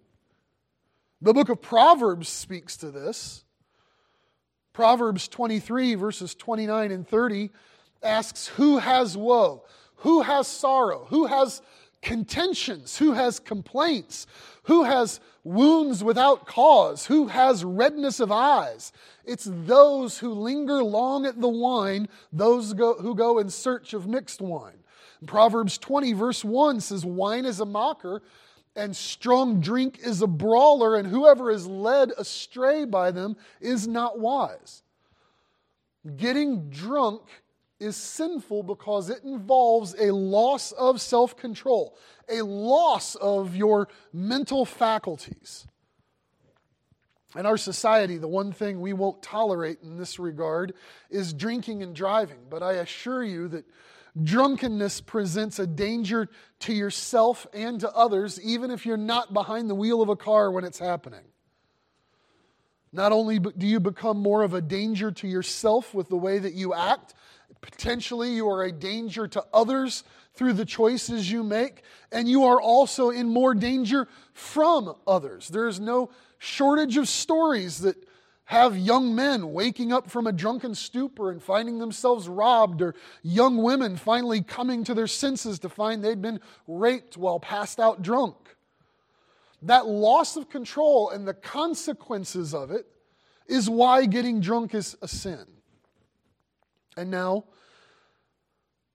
The 1.20 1.34
book 1.34 1.50
of 1.50 1.60
Proverbs 1.60 2.30
speaks 2.30 2.78
to 2.78 2.90
this. 2.90 3.43
Proverbs 4.74 5.28
23, 5.28 5.94
verses 5.94 6.34
29 6.34 6.90
and 6.90 7.08
30, 7.08 7.50
asks, 8.02 8.48
Who 8.48 8.78
has 8.78 9.16
woe? 9.16 9.62
Who 9.98 10.20
has 10.22 10.46
sorrow? 10.46 11.06
Who 11.08 11.26
has 11.26 11.62
contentions? 12.02 12.98
Who 12.98 13.12
has 13.12 13.38
complaints? 13.38 14.26
Who 14.64 14.82
has 14.82 15.20
wounds 15.44 16.02
without 16.02 16.46
cause? 16.46 17.06
Who 17.06 17.28
has 17.28 17.64
redness 17.64 18.18
of 18.18 18.32
eyes? 18.32 18.92
It's 19.24 19.48
those 19.50 20.18
who 20.18 20.32
linger 20.32 20.82
long 20.82 21.24
at 21.24 21.40
the 21.40 21.48
wine, 21.48 22.08
those 22.32 22.72
who 22.72 23.14
go 23.14 23.38
in 23.38 23.48
search 23.50 23.94
of 23.94 24.08
mixed 24.08 24.40
wine. 24.40 24.74
Proverbs 25.24 25.78
20, 25.78 26.12
verse 26.14 26.44
1 26.44 26.80
says, 26.80 27.04
Wine 27.06 27.44
is 27.44 27.60
a 27.60 27.64
mocker, 27.64 28.22
and 28.76 28.94
strong 28.94 29.60
drink 29.60 29.98
is 30.02 30.22
a 30.22 30.26
brawler, 30.26 30.96
and 30.96 31.06
whoever 31.06 31.50
is 31.50 31.66
led 31.66 32.12
astray 32.18 32.84
by 32.84 33.10
them 33.10 33.36
is 33.60 33.86
not 33.86 34.18
wise. 34.18 34.82
Getting 36.16 36.70
drunk 36.70 37.22
is 37.80 37.96
sinful 37.96 38.62
because 38.64 39.10
it 39.10 39.22
involves 39.24 39.94
a 39.98 40.12
loss 40.12 40.72
of 40.72 41.00
self 41.00 41.36
control, 41.36 41.96
a 42.28 42.42
loss 42.42 43.14
of 43.16 43.54
your 43.54 43.88
mental 44.12 44.64
faculties. 44.64 45.66
In 47.36 47.46
our 47.46 47.56
society, 47.56 48.16
the 48.16 48.28
one 48.28 48.52
thing 48.52 48.80
we 48.80 48.92
won't 48.92 49.22
tolerate 49.22 49.78
in 49.82 49.96
this 49.96 50.18
regard 50.20 50.72
is 51.10 51.32
drinking 51.32 51.82
and 51.82 51.94
driving. 51.94 52.38
But 52.48 52.62
I 52.62 52.74
assure 52.74 53.24
you 53.24 53.48
that 53.48 53.64
drunkenness 54.22 55.00
presents 55.00 55.58
a 55.58 55.66
danger 55.66 56.28
to 56.60 56.72
yourself 56.72 57.46
and 57.52 57.80
to 57.80 57.90
others, 57.92 58.40
even 58.40 58.70
if 58.70 58.86
you're 58.86 58.96
not 58.96 59.32
behind 59.32 59.68
the 59.68 59.74
wheel 59.74 60.02
of 60.02 60.08
a 60.08 60.16
car 60.16 60.50
when 60.50 60.64
it's 60.64 60.78
happening. 60.78 61.24
Not 62.92 63.10
only 63.10 63.40
do 63.40 63.66
you 63.66 63.80
become 63.80 64.18
more 64.18 64.42
of 64.42 64.54
a 64.54 64.60
danger 64.60 65.10
to 65.10 65.26
yourself 65.26 65.94
with 65.94 66.08
the 66.08 66.16
way 66.16 66.38
that 66.38 66.54
you 66.54 66.74
act, 66.74 67.14
Potentially, 67.64 68.34
you 68.34 68.46
are 68.50 68.62
a 68.62 68.72
danger 68.72 69.26
to 69.26 69.42
others 69.52 70.04
through 70.34 70.52
the 70.52 70.66
choices 70.66 71.30
you 71.30 71.42
make, 71.42 71.82
and 72.12 72.28
you 72.28 72.44
are 72.44 72.60
also 72.60 73.08
in 73.08 73.26
more 73.26 73.54
danger 73.54 74.06
from 74.34 74.94
others. 75.06 75.48
There 75.48 75.66
is 75.66 75.80
no 75.80 76.10
shortage 76.36 76.98
of 76.98 77.08
stories 77.08 77.78
that 77.78 77.96
have 78.46 78.76
young 78.76 79.14
men 79.14 79.52
waking 79.52 79.92
up 79.92 80.10
from 80.10 80.26
a 80.26 80.32
drunken 80.32 80.74
stupor 80.74 81.30
and 81.30 81.42
finding 81.42 81.78
themselves 81.78 82.28
robbed, 82.28 82.82
or 82.82 82.94
young 83.22 83.62
women 83.62 83.96
finally 83.96 84.42
coming 84.42 84.84
to 84.84 84.94
their 84.94 85.06
senses 85.06 85.58
to 85.60 85.68
find 85.68 86.04
they'd 86.04 86.20
been 86.20 86.40
raped 86.66 87.16
while 87.16 87.40
passed 87.40 87.80
out 87.80 88.02
drunk. 88.02 88.36
That 89.62 89.86
loss 89.86 90.36
of 90.36 90.50
control 90.50 91.08
and 91.08 91.26
the 91.26 91.32
consequences 91.32 92.54
of 92.54 92.70
it 92.70 92.86
is 93.46 93.70
why 93.70 94.04
getting 94.04 94.40
drunk 94.40 94.74
is 94.74 94.96
a 95.00 95.08
sin. 95.08 95.46
And 96.96 97.10
now, 97.10 97.44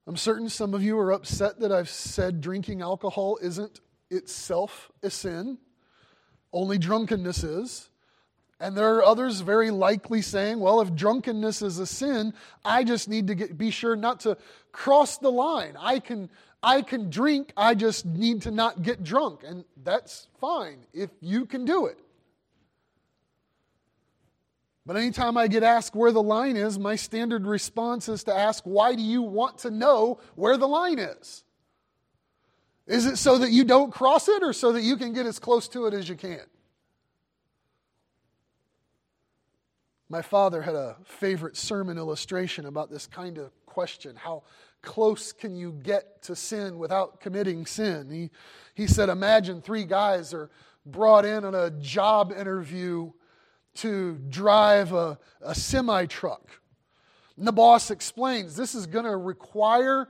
I'm 0.05 0.17
certain 0.17 0.49
some 0.49 0.73
of 0.73 0.83
you 0.83 0.97
are 0.99 1.11
upset 1.11 1.59
that 1.59 1.71
I've 1.71 1.89
said 1.89 2.41
drinking 2.41 2.81
alcohol 2.81 3.39
isn't 3.41 3.79
itself 4.09 4.91
a 5.03 5.09
sin, 5.09 5.57
only 6.53 6.77
drunkenness 6.77 7.43
is. 7.43 7.89
And 8.59 8.75
there 8.75 8.95
are 8.95 9.05
others 9.05 9.39
very 9.39 9.71
likely 9.71 10.21
saying, 10.21 10.59
well, 10.59 10.81
if 10.81 10.93
drunkenness 10.93 11.61
is 11.61 11.79
a 11.79 11.85
sin, 11.85 12.33
I 12.65 12.83
just 12.83 13.07
need 13.07 13.27
to 13.27 13.35
get, 13.35 13.57
be 13.57 13.71
sure 13.71 13.95
not 13.95 14.19
to 14.21 14.37
cross 14.73 15.17
the 15.17 15.31
line. 15.31 15.77
I 15.79 15.99
can, 15.99 16.29
I 16.61 16.81
can 16.81 17.09
drink, 17.09 17.53
I 17.55 17.73
just 17.73 18.05
need 18.05 18.41
to 18.41 18.51
not 18.51 18.81
get 18.81 19.01
drunk. 19.01 19.41
And 19.47 19.63
that's 19.81 20.27
fine 20.41 20.79
if 20.93 21.09
you 21.21 21.45
can 21.45 21.63
do 21.63 21.85
it. 21.85 21.97
But 24.85 24.97
anytime 24.97 25.37
I 25.37 25.47
get 25.47 25.63
asked 25.63 25.95
where 25.95 26.11
the 26.11 26.23
line 26.23 26.57
is, 26.57 26.79
my 26.79 26.95
standard 26.95 27.45
response 27.45 28.09
is 28.09 28.23
to 28.23 28.35
ask, 28.35 28.63
why 28.63 28.95
do 28.95 29.03
you 29.03 29.21
want 29.21 29.59
to 29.59 29.71
know 29.71 30.19
where 30.35 30.57
the 30.57 30.67
line 30.67 30.99
is? 30.99 31.43
Is 32.87 33.05
it 33.05 33.17
so 33.17 33.37
that 33.37 33.51
you 33.51 33.63
don't 33.63 33.93
cross 33.93 34.27
it 34.27 34.41
or 34.41 34.51
so 34.51 34.71
that 34.71 34.81
you 34.81 34.97
can 34.97 35.13
get 35.13 35.27
as 35.27 35.37
close 35.37 35.67
to 35.69 35.85
it 35.85 35.93
as 35.93 36.09
you 36.09 36.15
can? 36.15 36.41
My 40.11 40.23
father 40.23 40.63
had 40.63 40.73
a 40.73 40.97
favorite 41.05 41.55
sermon 41.55 41.99
illustration 41.99 42.65
about 42.65 42.89
this 42.89 43.05
kind 43.05 43.37
of 43.37 43.51
question 43.67 44.15
how 44.15 44.41
close 44.81 45.31
can 45.31 45.55
you 45.55 45.71
get 45.71 46.23
to 46.23 46.35
sin 46.35 46.79
without 46.79 47.19
committing 47.19 47.65
sin? 47.65 48.09
He, 48.09 48.29
he 48.73 48.87
said, 48.87 49.09
Imagine 49.09 49.61
three 49.61 49.83
guys 49.83 50.33
are 50.33 50.49
brought 50.85 51.25
in 51.25 51.45
on 51.45 51.53
a 51.53 51.69
job 51.69 52.31
interview 52.31 53.11
to 53.75 54.17
drive 54.29 54.93
a, 54.93 55.19
a 55.41 55.53
semi 55.53 56.07
truck. 56.07 56.49
And 57.37 57.45
the 57.45 57.51
boss 57.51 57.91
explains 57.91 58.55
this 58.55 58.73
is 58.73 58.87
going 58.87 59.05
to 59.05 59.15
require 59.15 60.09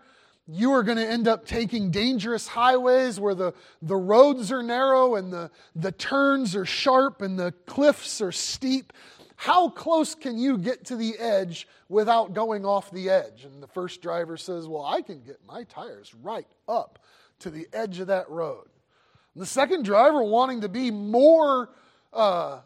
you 0.52 0.72
are 0.74 0.82
going 0.82 0.98
to 0.98 1.08
end 1.08 1.28
up 1.28 1.46
taking 1.46 1.92
dangerous 1.92 2.48
highways 2.48 3.20
where 3.20 3.36
the, 3.36 3.54
the 3.84 3.96
roads 3.96 4.52
are 4.52 4.64
narrow 4.64 5.16
and 5.16 5.32
the, 5.32 5.52
the 5.76 5.92
turns 5.92 6.56
are 6.56 6.66
sharp 6.66 7.22
and 7.22 7.38
the 7.38 7.52
cliffs 7.68 8.20
are 8.20 8.32
steep. 8.32 8.92
How 9.40 9.70
close 9.70 10.16
can 10.16 10.38
you 10.38 10.58
get 10.58 10.84
to 10.88 10.98
the 10.98 11.18
edge 11.18 11.66
without 11.88 12.34
going 12.34 12.66
off 12.66 12.92
the 12.92 13.10
edge? 13.10 13.46
And 13.46 13.64
the 13.64 13.68
first 13.68 14.02
driver 14.02 14.36
says, 14.36 14.68
Well, 14.68 14.84
I 14.84 15.02
can 15.02 15.22
get 15.22 15.40
my 15.48 15.64
tires 15.64 16.14
right 16.14 16.46
up 16.68 17.00
to 17.40 17.50
the 17.50 17.66
edge 17.72 18.02
of 18.02 18.08
that 18.08 18.30
road. 18.30 18.68
And 19.34 19.42
the 19.42 19.48
second 19.48 19.86
driver, 19.86 20.22
wanting 20.22 20.60
to 20.60 20.68
be 20.68 20.92
more 20.92 21.70
uh, 22.12 22.60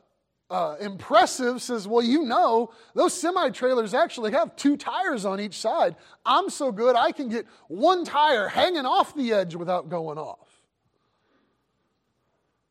uh, 0.50 0.78
impressive 0.82 1.62
says, 1.62 1.88
Well, 1.88 2.04
you 2.04 2.24
know, 2.24 2.72
those 2.96 3.14
semi 3.14 3.52
trailers 3.52 3.94
actually 3.94 4.32
have 4.32 4.56
two 4.56 4.76
tires 4.76 5.26
on 5.26 5.40
each 5.40 5.60
side. 5.60 5.96
I'm 6.26 6.50
so 6.50 6.72
good, 6.72 6.96
I 6.96 7.12
can 7.12 7.30
get 7.30 7.46
one 7.68 8.04
tire 8.04 8.48
hanging 8.48 8.88
off 8.88 9.14
the 9.14 9.32
edge 9.32 9.54
without 9.54 9.90
going 9.90 10.18
off. 10.18 10.53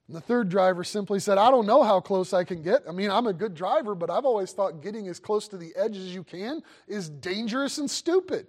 And 0.08 0.16
the 0.16 0.20
third 0.20 0.48
driver 0.48 0.84
simply 0.84 1.20
said, 1.20 1.38
I 1.38 1.50
don't 1.50 1.66
know 1.66 1.82
how 1.82 2.00
close 2.00 2.32
I 2.32 2.44
can 2.44 2.62
get. 2.62 2.82
I 2.88 2.92
mean, 2.92 3.10
I'm 3.10 3.26
a 3.26 3.32
good 3.32 3.54
driver, 3.54 3.94
but 3.94 4.10
I've 4.10 4.24
always 4.24 4.52
thought 4.52 4.82
getting 4.82 5.08
as 5.08 5.18
close 5.18 5.48
to 5.48 5.56
the 5.56 5.72
edge 5.76 5.96
as 5.96 6.14
you 6.14 6.24
can 6.24 6.62
is 6.88 7.08
dangerous 7.08 7.78
and 7.78 7.90
stupid. 7.90 8.46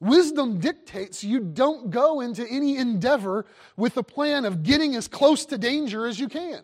Wisdom 0.00 0.60
dictates 0.60 1.24
you 1.24 1.40
don't 1.40 1.90
go 1.90 2.20
into 2.20 2.46
any 2.48 2.76
endeavor 2.76 3.46
with 3.76 3.94
the 3.94 4.02
plan 4.02 4.44
of 4.44 4.62
getting 4.62 4.94
as 4.96 5.08
close 5.08 5.46
to 5.46 5.58
danger 5.58 6.06
as 6.06 6.20
you 6.20 6.28
can. 6.28 6.62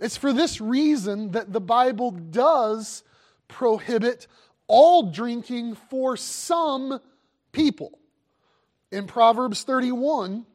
It's 0.00 0.16
for 0.16 0.32
this 0.32 0.60
reason 0.60 1.30
that 1.30 1.52
the 1.52 1.60
Bible 1.60 2.10
does 2.10 3.02
prohibit 3.48 4.26
all 4.66 5.10
drinking 5.10 5.76
for 5.88 6.16
some 6.16 7.00
people. 7.52 7.98
In 8.92 9.06
Proverbs 9.06 9.62
31, 9.64 10.46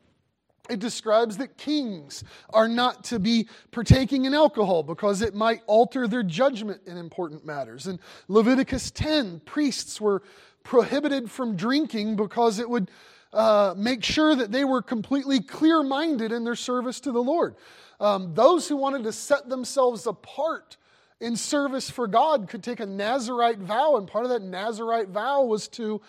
it 0.69 0.79
describes 0.79 1.37
that 1.37 1.57
kings 1.57 2.23
are 2.53 2.67
not 2.67 3.03
to 3.05 3.19
be 3.19 3.47
partaking 3.71 4.25
in 4.25 4.33
alcohol 4.33 4.83
because 4.83 5.21
it 5.21 5.33
might 5.33 5.61
alter 5.67 6.07
their 6.07 6.23
judgment 6.23 6.81
in 6.85 6.97
important 6.97 7.45
matters. 7.45 7.87
In 7.87 7.99
Leviticus 8.27 8.91
10, 8.91 9.41
priests 9.41 9.99
were 9.99 10.21
prohibited 10.63 11.29
from 11.29 11.55
drinking 11.55 12.15
because 12.15 12.59
it 12.59 12.69
would 12.69 12.89
uh, 13.33 13.73
make 13.75 14.03
sure 14.03 14.35
that 14.35 14.51
they 14.51 14.63
were 14.63 14.81
completely 14.81 15.41
clear 15.41 15.83
minded 15.83 16.31
in 16.31 16.43
their 16.43 16.55
service 16.55 16.99
to 17.01 17.11
the 17.11 17.23
Lord. 17.23 17.55
Um, 17.99 18.33
those 18.33 18.67
who 18.67 18.77
wanted 18.77 19.03
to 19.03 19.11
set 19.11 19.49
themselves 19.49 20.07
apart 20.07 20.77
in 21.19 21.35
service 21.35 21.89
for 21.89 22.07
God 22.07 22.49
could 22.49 22.63
take 22.63 22.79
a 22.79 22.85
Nazarite 22.85 23.59
vow, 23.59 23.95
and 23.95 24.07
part 24.07 24.25
of 24.25 24.31
that 24.31 24.41
Nazarite 24.41 25.09
vow 25.09 25.43
was 25.43 25.67
to 25.69 26.01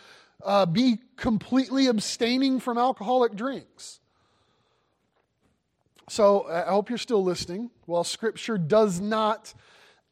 uh, 0.44 0.66
be 0.66 0.98
completely 1.16 1.86
abstaining 1.86 2.60
from 2.60 2.78
alcoholic 2.78 3.34
drinks. 3.34 4.00
So 6.08 6.48
I 6.48 6.70
hope 6.70 6.88
you're 6.88 6.98
still 6.98 7.24
listening. 7.24 7.70
While 7.86 8.04
Scripture 8.04 8.58
does 8.58 9.00
not 9.00 9.54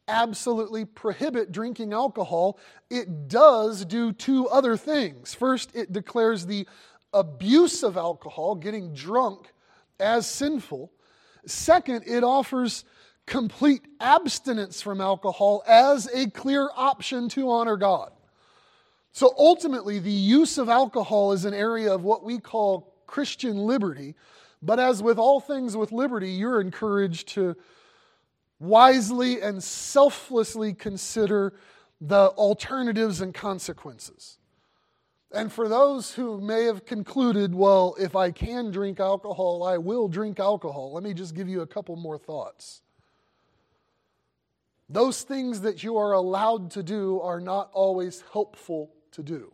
absolutely 0.07 0.85
prohibit 0.85 1.51
drinking 1.51 1.93
alcohol, 1.93 2.57
it 2.89 3.27
does 3.27 3.85
do 3.85 4.11
two 4.11 4.47
other 4.47 4.77
things. 4.77 5.33
First, 5.33 5.75
it 5.75 5.93
declares 5.93 6.45
the 6.45 6.67
abuse 7.13 7.83
of 7.83 7.97
alcohol, 7.97 8.55
getting 8.55 8.93
drunk, 8.93 9.53
as 9.99 10.25
sinful. 10.25 10.91
Second, 11.45 12.03
it 12.07 12.23
offers 12.23 12.83
complete 13.25 13.81
abstinence 13.99 14.81
from 14.81 14.99
alcohol 14.99 15.63
as 15.67 16.09
a 16.13 16.29
clear 16.29 16.69
option 16.75 17.29
to 17.29 17.49
honor 17.49 17.77
God. 17.77 18.11
So 19.13 19.33
ultimately, 19.37 19.99
the 19.99 20.11
use 20.11 20.57
of 20.57 20.69
alcohol 20.69 21.33
is 21.33 21.45
an 21.45 21.53
area 21.53 21.93
of 21.93 22.03
what 22.03 22.23
we 22.23 22.39
call 22.39 22.93
Christian 23.07 23.57
liberty. 23.57 24.15
But 24.61 24.79
as 24.79 25.03
with 25.03 25.17
all 25.17 25.39
things 25.39 25.75
with 25.75 25.91
liberty, 25.91 26.31
you're 26.31 26.61
encouraged 26.61 27.29
to 27.29 27.55
wisely 28.59 29.41
and 29.41 29.61
selflessly 29.61 30.73
consider 30.73 31.53
the 31.99 32.29
alternatives 32.29 33.21
and 33.21 33.33
consequences. 33.33 34.37
And 35.33 35.51
for 35.51 35.67
those 35.67 36.13
who 36.13 36.41
may 36.41 36.65
have 36.65 36.85
concluded, 36.85 37.55
well, 37.55 37.95
if 37.99 38.15
I 38.15 38.31
can 38.31 38.69
drink 38.71 38.99
alcohol, 38.99 39.63
I 39.63 39.77
will 39.77 40.07
drink 40.07 40.39
alcohol, 40.39 40.93
let 40.93 41.03
me 41.03 41.13
just 41.13 41.35
give 41.35 41.47
you 41.47 41.61
a 41.61 41.67
couple 41.67 41.95
more 41.95 42.17
thoughts. 42.17 42.81
Those 44.89 45.21
things 45.21 45.61
that 45.61 45.83
you 45.83 45.97
are 45.97 46.11
allowed 46.11 46.71
to 46.71 46.83
do 46.83 47.21
are 47.21 47.39
not 47.39 47.69
always 47.71 48.23
helpful 48.33 48.91
to 49.11 49.23
do. 49.23 49.53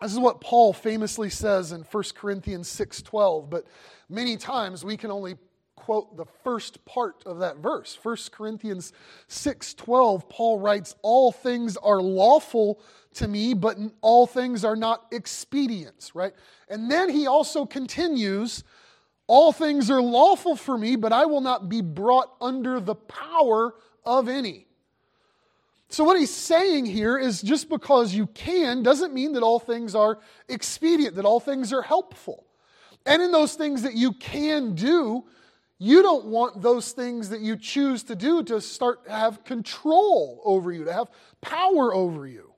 This 0.00 0.12
is 0.12 0.18
what 0.18 0.40
Paul 0.40 0.72
famously 0.72 1.28
says 1.28 1.72
in 1.72 1.82
1 1.82 2.14
Corinthians 2.14 2.68
6:12, 2.68 3.50
but 3.50 3.66
many 4.08 4.36
times 4.36 4.84
we 4.84 4.96
can 4.96 5.10
only 5.10 5.36
quote 5.76 6.16
the 6.16 6.26
first 6.44 6.84
part 6.84 7.22
of 7.26 7.38
that 7.40 7.56
verse. 7.56 7.98
1 8.02 8.30
Corinthians 8.32 8.92
6:12, 9.28 10.28
Paul 10.28 10.58
writes, 10.58 10.94
"All 11.02 11.32
things 11.32 11.76
are 11.78 12.00
lawful 12.00 12.80
to 13.14 13.26
me, 13.26 13.54
but 13.54 13.76
all 14.00 14.26
things 14.26 14.64
are 14.64 14.76
not 14.76 15.06
expedients," 15.10 16.14
right? 16.14 16.34
And 16.68 16.90
then 16.90 17.08
he 17.08 17.26
also 17.26 17.66
continues, 17.66 18.62
"All 19.26 19.52
things 19.52 19.90
are 19.90 20.02
lawful 20.02 20.54
for 20.54 20.78
me, 20.78 20.96
but 20.96 21.12
I 21.12 21.26
will 21.26 21.40
not 21.40 21.68
be 21.68 21.80
brought 21.80 22.36
under 22.40 22.78
the 22.78 22.94
power 22.94 23.74
of 24.04 24.28
any." 24.28 24.66
So, 25.90 26.04
what 26.04 26.16
he's 26.16 26.32
saying 26.32 26.86
here 26.86 27.18
is 27.18 27.42
just 27.42 27.68
because 27.68 28.14
you 28.14 28.28
can 28.28 28.84
doesn't 28.84 29.12
mean 29.12 29.32
that 29.32 29.42
all 29.42 29.58
things 29.58 29.96
are 29.96 30.20
expedient, 30.48 31.16
that 31.16 31.24
all 31.24 31.40
things 31.40 31.72
are 31.72 31.82
helpful. 31.82 32.46
And 33.06 33.20
in 33.20 33.32
those 33.32 33.54
things 33.54 33.82
that 33.82 33.94
you 33.94 34.12
can 34.12 34.76
do, 34.76 35.24
you 35.78 36.02
don't 36.02 36.26
want 36.26 36.62
those 36.62 36.92
things 36.92 37.30
that 37.30 37.40
you 37.40 37.56
choose 37.56 38.04
to 38.04 38.14
do 38.14 38.44
to 38.44 38.60
start 38.60 39.04
to 39.06 39.10
have 39.10 39.42
control 39.42 40.40
over 40.44 40.70
you, 40.70 40.84
to 40.84 40.92
have 40.92 41.08
power 41.40 41.92
over 41.92 42.24
you. 42.24 42.52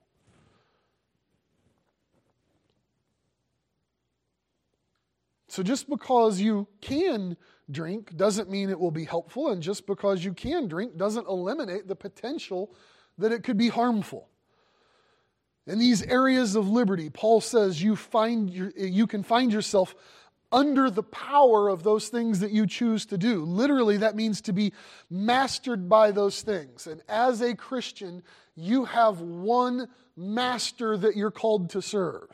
So 5.47 5.63
just 5.63 5.89
because 5.89 6.39
you 6.39 6.67
can 6.81 7.35
drink 7.71 8.15
doesn't 8.15 8.49
mean 8.49 8.69
it 8.69 8.79
will 8.79 8.91
be 8.91 9.05
helpful, 9.05 9.49
and 9.49 9.63
just 9.63 9.87
because 9.87 10.23
you 10.23 10.33
can 10.33 10.67
drink 10.67 10.97
doesn't 10.97 11.27
eliminate 11.27 11.87
the 11.87 11.95
potential 11.95 12.75
that 13.17 13.31
it 13.31 13.43
could 13.43 13.57
be 13.57 13.69
harmful. 13.69 14.27
In 15.65 15.79
these 15.79 16.01
areas 16.03 16.55
of 16.55 16.67
liberty, 16.67 17.09
Paul 17.09 17.39
says 17.39 17.81
you, 17.81 17.95
find 17.95 18.49
your, 18.49 18.71
you 18.75 19.07
can 19.07 19.23
find 19.23 19.51
yourself 19.53 19.95
under 20.51 20.89
the 20.89 21.03
power 21.03 21.67
of 21.69 21.83
those 21.83 22.09
things 22.09 22.41
that 22.41 22.51
you 22.51 22.67
choose 22.67 23.05
to 23.07 23.17
do. 23.17 23.43
Literally, 23.43 23.97
that 23.97 24.15
means 24.15 24.41
to 24.41 24.53
be 24.53 24.73
mastered 25.09 25.89
by 25.89 26.11
those 26.11 26.41
things. 26.41 26.85
And 26.85 27.01
as 27.09 27.41
a 27.41 27.55
Christian, 27.55 28.21
you 28.55 28.85
have 28.85 29.21
one 29.21 29.87
master 30.15 30.95
that 30.97 31.15
you're 31.15 31.31
called 31.31 31.71
to 31.71 31.81
serve 31.81 32.29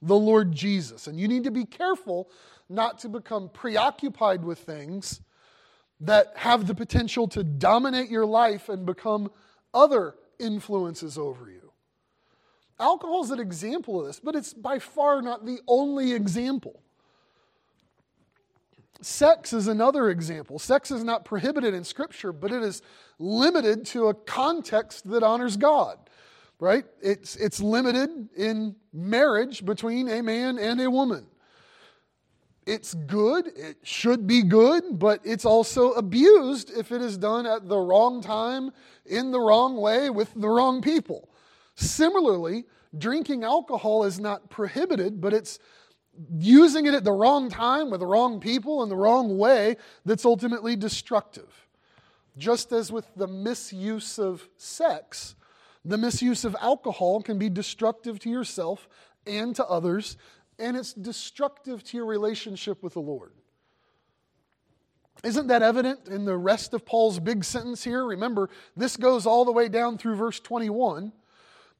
the 0.00 0.16
Lord 0.16 0.52
Jesus. 0.52 1.08
And 1.08 1.18
you 1.18 1.26
need 1.26 1.44
to 1.44 1.50
be 1.50 1.64
careful 1.64 2.30
not 2.68 3.00
to 3.00 3.08
become 3.08 3.48
preoccupied 3.48 4.44
with 4.44 4.60
things 4.60 5.20
that 6.00 6.32
have 6.36 6.66
the 6.66 6.74
potential 6.74 7.26
to 7.28 7.42
dominate 7.42 8.08
your 8.08 8.26
life 8.26 8.68
and 8.68 8.86
become 8.86 9.30
other 9.74 10.14
influences 10.38 11.18
over 11.18 11.50
you. 11.50 11.72
Alcohol 12.80 13.24
is 13.24 13.30
an 13.30 13.40
example 13.40 14.00
of 14.00 14.06
this, 14.06 14.20
but 14.20 14.36
it's 14.36 14.54
by 14.54 14.78
far 14.78 15.20
not 15.20 15.44
the 15.44 15.58
only 15.66 16.12
example. 16.12 16.80
Sex 19.00 19.52
is 19.52 19.68
another 19.68 20.10
example. 20.10 20.58
Sex 20.58 20.90
is 20.90 21.04
not 21.04 21.24
prohibited 21.24 21.74
in 21.74 21.84
Scripture, 21.84 22.32
but 22.32 22.50
it 22.50 22.62
is 22.62 22.82
limited 23.18 23.86
to 23.86 24.08
a 24.08 24.14
context 24.14 25.08
that 25.10 25.22
honors 25.22 25.56
God, 25.56 25.98
right? 26.58 26.84
It's, 27.00 27.36
it's 27.36 27.60
limited 27.60 28.28
in 28.36 28.74
marriage 28.92 29.64
between 29.64 30.08
a 30.08 30.22
man 30.22 30.58
and 30.58 30.80
a 30.80 30.90
woman. 30.90 31.26
It's 32.68 32.92
good, 32.92 33.46
it 33.56 33.78
should 33.82 34.26
be 34.26 34.42
good, 34.42 34.98
but 34.98 35.22
it's 35.24 35.46
also 35.46 35.92
abused 35.92 36.70
if 36.76 36.92
it 36.92 37.00
is 37.00 37.16
done 37.16 37.46
at 37.46 37.66
the 37.66 37.78
wrong 37.78 38.20
time, 38.20 38.72
in 39.06 39.30
the 39.30 39.40
wrong 39.40 39.78
way, 39.78 40.10
with 40.10 40.34
the 40.36 40.50
wrong 40.50 40.82
people. 40.82 41.30
Similarly, 41.76 42.66
drinking 42.98 43.42
alcohol 43.42 44.04
is 44.04 44.20
not 44.20 44.50
prohibited, 44.50 45.18
but 45.18 45.32
it's 45.32 45.58
using 46.38 46.84
it 46.84 46.92
at 46.92 47.04
the 47.04 47.12
wrong 47.12 47.48
time 47.48 47.88
with 47.88 48.00
the 48.00 48.06
wrong 48.06 48.38
people 48.38 48.82
in 48.82 48.90
the 48.90 48.96
wrong 48.96 49.38
way 49.38 49.76
that's 50.04 50.26
ultimately 50.26 50.76
destructive. 50.76 51.66
Just 52.36 52.70
as 52.70 52.92
with 52.92 53.06
the 53.16 53.28
misuse 53.28 54.18
of 54.18 54.46
sex, 54.58 55.36
the 55.86 55.96
misuse 55.96 56.44
of 56.44 56.54
alcohol 56.60 57.22
can 57.22 57.38
be 57.38 57.48
destructive 57.48 58.18
to 58.18 58.28
yourself 58.28 58.90
and 59.26 59.56
to 59.56 59.64
others 59.64 60.18
and 60.58 60.76
it's 60.76 60.92
destructive 60.92 61.82
to 61.84 61.96
your 61.96 62.06
relationship 62.06 62.82
with 62.82 62.94
the 62.94 63.00
Lord. 63.00 63.32
Isn't 65.24 65.48
that 65.48 65.62
evident 65.62 66.06
in 66.08 66.24
the 66.24 66.36
rest 66.36 66.74
of 66.74 66.86
Paul's 66.86 67.18
big 67.18 67.44
sentence 67.44 67.82
here? 67.82 68.04
Remember, 68.04 68.50
this 68.76 68.96
goes 68.96 69.26
all 69.26 69.44
the 69.44 69.52
way 69.52 69.68
down 69.68 69.98
through 69.98 70.14
verse 70.14 70.38
21. 70.38 71.12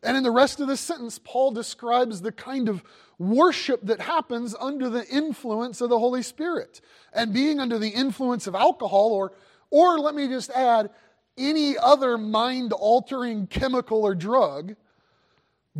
And 0.02 0.16
in 0.16 0.22
the 0.22 0.30
rest 0.30 0.60
of 0.60 0.68
this 0.68 0.80
sentence, 0.80 1.18
Paul 1.22 1.52
describes 1.52 2.20
the 2.20 2.32
kind 2.32 2.68
of 2.68 2.82
worship 3.18 3.80
that 3.84 4.00
happens 4.00 4.54
under 4.58 4.88
the 4.88 5.06
influence 5.08 5.80
of 5.80 5.88
the 5.88 5.98
Holy 5.98 6.22
Spirit. 6.22 6.80
And 7.12 7.32
being 7.32 7.58
under 7.58 7.78
the 7.78 7.88
influence 7.88 8.46
of 8.46 8.54
alcohol, 8.54 9.12
or, 9.12 9.32
or 9.70 9.98
let 9.98 10.14
me 10.14 10.28
just 10.28 10.50
add, 10.50 10.90
any 11.36 11.78
other 11.78 12.18
mind 12.18 12.72
altering 12.72 13.46
chemical 13.46 14.04
or 14.04 14.14
drug, 14.14 14.74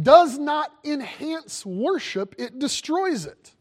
does 0.01 0.39
not 0.39 0.73
enhance 0.85 1.65
worship, 1.65 2.35
it 2.39 2.59
destroys 2.59 3.27
it. 3.27 3.53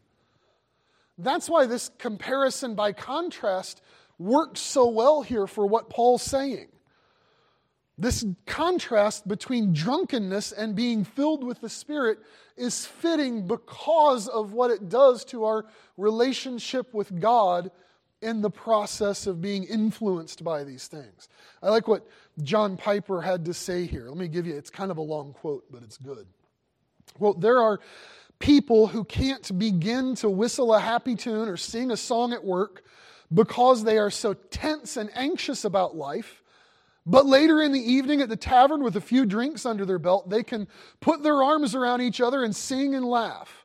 That's 1.18 1.48
why 1.48 1.66
this 1.66 1.90
comparison 1.98 2.74
by 2.74 2.92
contrast 2.92 3.82
works 4.18 4.60
so 4.60 4.88
well 4.88 5.22
here 5.22 5.46
for 5.46 5.66
what 5.66 5.90
Paul's 5.90 6.22
saying. 6.22 6.68
This 8.00 8.24
contrast 8.46 9.26
between 9.26 9.72
drunkenness 9.72 10.52
and 10.52 10.76
being 10.76 11.02
filled 11.02 11.42
with 11.42 11.60
the 11.60 11.68
Spirit 11.68 12.18
is 12.56 12.86
fitting 12.86 13.48
because 13.48 14.28
of 14.28 14.52
what 14.52 14.70
it 14.70 14.88
does 14.88 15.24
to 15.26 15.44
our 15.44 15.66
relationship 15.96 16.94
with 16.94 17.20
God 17.20 17.72
in 18.20 18.40
the 18.40 18.50
process 18.50 19.26
of 19.26 19.40
being 19.40 19.64
influenced 19.64 20.42
by 20.42 20.64
these 20.64 20.88
things. 20.88 21.28
I 21.62 21.70
like 21.70 21.86
what 21.86 22.06
John 22.42 22.76
Piper 22.76 23.20
had 23.20 23.44
to 23.44 23.54
say 23.54 23.86
here. 23.86 24.08
Let 24.08 24.16
me 24.16 24.28
give 24.28 24.46
you, 24.46 24.56
it's 24.56 24.70
kind 24.70 24.90
of 24.90 24.98
a 24.98 25.02
long 25.02 25.32
quote, 25.32 25.64
but 25.70 25.82
it's 25.82 25.98
good. 25.98 26.26
Well, 27.18 27.34
there 27.34 27.58
are 27.58 27.80
people 28.38 28.86
who 28.86 29.04
can't 29.04 29.58
begin 29.58 30.14
to 30.16 30.28
whistle 30.28 30.74
a 30.74 30.80
happy 30.80 31.14
tune 31.14 31.48
or 31.48 31.56
sing 31.56 31.90
a 31.90 31.96
song 31.96 32.32
at 32.32 32.44
work 32.44 32.84
because 33.32 33.84
they 33.84 33.98
are 33.98 34.10
so 34.10 34.34
tense 34.34 34.96
and 34.96 35.10
anxious 35.14 35.64
about 35.64 35.96
life. 35.96 36.42
But 37.06 37.26
later 37.26 37.62
in 37.62 37.72
the 37.72 37.80
evening 37.80 38.20
at 38.20 38.28
the 38.28 38.36
tavern 38.36 38.82
with 38.82 38.96
a 38.96 39.00
few 39.00 39.24
drinks 39.24 39.64
under 39.64 39.86
their 39.86 39.98
belt, 39.98 40.28
they 40.28 40.42
can 40.42 40.68
put 41.00 41.22
their 41.22 41.42
arms 41.42 41.74
around 41.74 42.02
each 42.02 42.20
other 42.20 42.44
and 42.44 42.54
sing 42.54 42.94
and 42.94 43.04
laugh. 43.04 43.64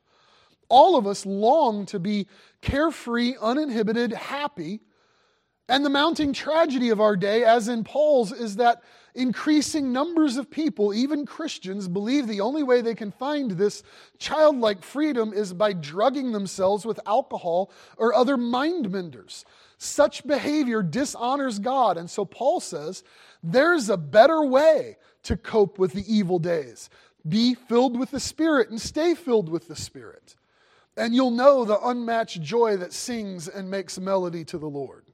All 0.68 0.96
of 0.96 1.06
us 1.06 1.26
long 1.26 1.86
to 1.86 1.98
be 1.98 2.26
carefree, 2.60 3.34
uninhibited, 3.40 4.12
happy. 4.12 4.80
And 5.68 5.84
the 5.84 5.90
mounting 5.90 6.32
tragedy 6.32 6.90
of 6.90 7.00
our 7.00 7.16
day, 7.16 7.42
as 7.44 7.68
in 7.68 7.84
Paul's, 7.84 8.32
is 8.32 8.56
that 8.56 8.82
increasing 9.14 9.92
numbers 9.92 10.36
of 10.36 10.50
people, 10.50 10.92
even 10.92 11.24
Christians, 11.24 11.88
believe 11.88 12.26
the 12.26 12.40
only 12.40 12.62
way 12.62 12.80
they 12.80 12.94
can 12.94 13.10
find 13.10 13.52
this 13.52 13.82
childlike 14.18 14.82
freedom 14.82 15.32
is 15.32 15.54
by 15.54 15.72
drugging 15.72 16.32
themselves 16.32 16.84
with 16.84 17.00
alcohol 17.06 17.70
or 17.96 18.14
other 18.14 18.36
mind 18.36 18.90
menders. 18.90 19.44
Such 19.78 20.26
behavior 20.26 20.82
dishonors 20.82 21.58
God. 21.58 21.96
And 21.96 22.10
so 22.10 22.24
Paul 22.24 22.60
says 22.60 23.02
there's 23.42 23.88
a 23.88 23.96
better 23.96 24.44
way 24.44 24.96
to 25.22 25.36
cope 25.36 25.78
with 25.78 25.92
the 25.92 26.04
evil 26.12 26.38
days. 26.38 26.90
Be 27.26 27.54
filled 27.54 27.98
with 27.98 28.10
the 28.10 28.20
Spirit 28.20 28.68
and 28.68 28.80
stay 28.80 29.14
filled 29.14 29.48
with 29.48 29.68
the 29.68 29.76
Spirit. 29.76 30.34
And 30.96 31.14
you'll 31.14 31.30
know 31.30 31.64
the 31.64 31.80
unmatched 31.80 32.40
joy 32.40 32.76
that 32.76 32.92
sings 32.92 33.48
and 33.48 33.70
makes 33.70 33.98
melody 33.98 34.44
to 34.46 34.58
the 34.58 34.68
Lord. 34.68 35.10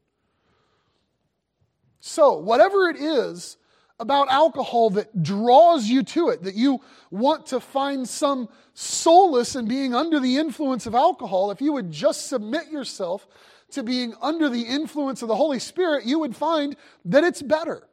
So, 2.00 2.38
whatever 2.38 2.88
it 2.88 2.96
is 2.96 3.56
about 3.98 4.30
alcohol 4.30 4.90
that 4.90 5.22
draws 5.22 5.86
you 5.86 6.02
to 6.02 6.30
it, 6.30 6.42
that 6.42 6.54
you 6.54 6.80
want 7.10 7.46
to 7.46 7.60
find 7.60 8.08
some 8.08 8.48
solace 8.72 9.54
in 9.54 9.66
being 9.66 9.94
under 9.94 10.18
the 10.18 10.38
influence 10.38 10.86
of 10.86 10.94
alcohol, 10.94 11.50
if 11.50 11.60
you 11.60 11.74
would 11.74 11.90
just 11.90 12.26
submit 12.26 12.70
yourself 12.70 13.26
to 13.72 13.82
being 13.82 14.14
under 14.22 14.48
the 14.48 14.62
influence 14.62 15.20
of 15.22 15.28
the 15.28 15.36
Holy 15.36 15.58
Spirit, 15.58 16.06
you 16.06 16.18
would 16.18 16.34
find 16.34 16.76
that 17.04 17.24
it's 17.24 17.42
better. 17.42 17.86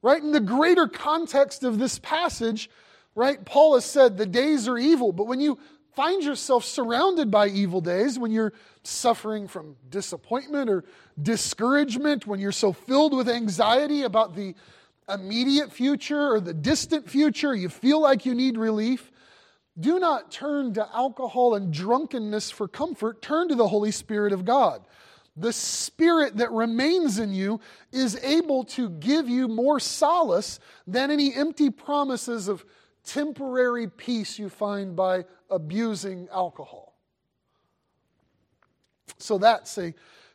Right? 0.00 0.22
In 0.22 0.30
the 0.30 0.40
greater 0.40 0.86
context 0.86 1.64
of 1.64 1.78
this 1.78 1.98
passage, 1.98 2.70
right, 3.16 3.44
Paul 3.44 3.74
has 3.74 3.84
said 3.84 4.16
the 4.16 4.26
days 4.26 4.68
are 4.68 4.78
evil, 4.78 5.10
but 5.10 5.26
when 5.26 5.40
you 5.40 5.58
find 5.98 6.22
yourself 6.22 6.64
surrounded 6.64 7.28
by 7.28 7.48
evil 7.48 7.80
days, 7.80 8.20
when 8.20 8.30
you're 8.30 8.52
suffering 8.84 9.48
from 9.48 9.74
disappointment 9.90 10.70
or 10.70 10.84
discouragement, 11.20 12.24
when 12.24 12.38
you're 12.38 12.52
so 12.52 12.72
filled 12.72 13.12
with 13.16 13.28
anxiety 13.28 14.04
about 14.04 14.36
the 14.36 14.54
immediate 15.12 15.72
future 15.72 16.34
or 16.34 16.38
the 16.38 16.54
distant 16.54 17.10
future, 17.10 17.52
you 17.52 17.68
feel 17.68 18.00
like 18.00 18.24
you 18.24 18.32
need 18.32 18.56
relief, 18.56 19.10
do 19.80 19.98
not 19.98 20.30
turn 20.30 20.72
to 20.72 20.88
alcohol 20.94 21.56
and 21.56 21.74
drunkenness 21.74 22.48
for 22.48 22.68
comfort. 22.68 23.20
Turn 23.20 23.48
to 23.48 23.56
the 23.56 23.66
Holy 23.66 23.90
Spirit 23.90 24.32
of 24.32 24.44
God. 24.44 24.84
The 25.36 25.52
Spirit 25.52 26.36
that 26.36 26.52
remains 26.52 27.18
in 27.18 27.34
you 27.34 27.58
is 27.90 28.14
able 28.22 28.62
to 28.66 28.90
give 28.90 29.28
you 29.28 29.48
more 29.48 29.80
solace 29.80 30.60
than 30.86 31.10
any 31.10 31.34
empty 31.34 31.70
promises 31.70 32.46
of 32.46 32.64
temporary 33.08 33.88
peace 33.88 34.38
you 34.38 34.50
find 34.50 34.94
by 34.94 35.24
abusing 35.50 36.28
alcohol. 36.30 36.94
So 39.16 39.38
that's 39.38 39.78
a 39.78 39.94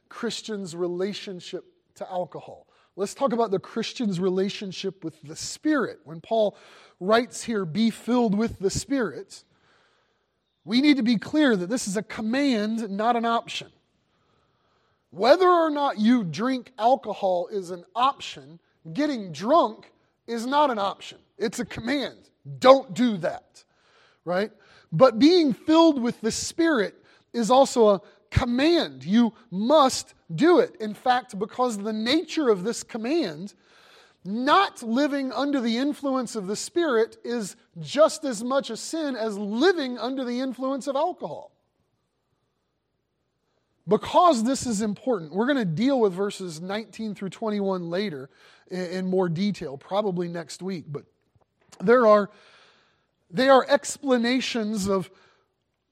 Christian's 0.09 0.75
relationship 0.75 1.65
to 1.95 2.09
alcohol. 2.09 2.67
Let's 2.95 3.13
talk 3.13 3.31
about 3.31 3.51
the 3.51 3.59
Christian's 3.59 4.19
relationship 4.19 5.03
with 5.03 5.21
the 5.21 5.35
Spirit. 5.35 5.99
When 6.03 6.19
Paul 6.19 6.57
writes 6.99 7.43
here, 7.43 7.65
be 7.65 7.91
filled 7.91 8.35
with 8.35 8.59
the 8.59 8.69
Spirit, 8.69 9.43
we 10.65 10.81
need 10.81 10.97
to 10.97 11.03
be 11.03 11.17
clear 11.17 11.55
that 11.55 11.69
this 11.69 11.87
is 11.87 11.97
a 11.97 12.03
command, 12.03 12.89
not 12.89 13.15
an 13.15 13.25
option. 13.25 13.69
Whether 15.11 15.47
or 15.47 15.69
not 15.69 15.99
you 15.99 16.23
drink 16.23 16.71
alcohol 16.79 17.47
is 17.51 17.69
an 17.69 17.83
option, 17.95 18.59
getting 18.93 19.31
drunk 19.31 19.91
is 20.25 20.47
not 20.47 20.71
an 20.71 20.79
option. 20.79 21.19
It's 21.37 21.59
a 21.59 21.65
command. 21.65 22.29
Don't 22.59 22.93
do 22.93 23.17
that, 23.17 23.63
right? 24.25 24.51
But 24.91 25.19
being 25.19 25.53
filled 25.53 26.01
with 26.01 26.19
the 26.21 26.31
Spirit 26.31 26.95
is 27.33 27.49
also 27.49 27.89
a 27.89 28.01
command. 28.29 29.03
You 29.03 29.33
must 29.49 30.13
do 30.33 30.59
it. 30.59 30.75
In 30.79 30.93
fact, 30.93 31.37
because 31.37 31.77
the 31.77 31.93
nature 31.93 32.49
of 32.49 32.63
this 32.63 32.83
command, 32.83 33.53
not 34.25 34.83
living 34.83 35.31
under 35.31 35.59
the 35.59 35.77
influence 35.77 36.35
of 36.35 36.47
the 36.47 36.55
Spirit 36.55 37.17
is 37.23 37.55
just 37.79 38.23
as 38.23 38.43
much 38.43 38.69
a 38.69 38.77
sin 38.77 39.15
as 39.15 39.37
living 39.37 39.97
under 39.97 40.23
the 40.23 40.39
influence 40.39 40.87
of 40.87 40.95
alcohol. 40.95 41.51
Because 43.87 44.43
this 44.43 44.65
is 44.65 44.81
important, 44.81 45.33
we're 45.33 45.45
going 45.45 45.57
to 45.57 45.65
deal 45.65 45.99
with 45.99 46.13
verses 46.13 46.61
19 46.61 47.15
through 47.15 47.29
21 47.29 47.89
later 47.89 48.29
in 48.71 49.05
more 49.07 49.27
detail, 49.27 49.77
probably 49.77 50.29
next 50.29 50.61
week. 50.61 50.85
But 50.87 51.03
there 51.81 52.07
are, 52.07 52.29
they 53.29 53.49
are 53.49 53.65
explanations 53.67 54.87
of 54.87 55.09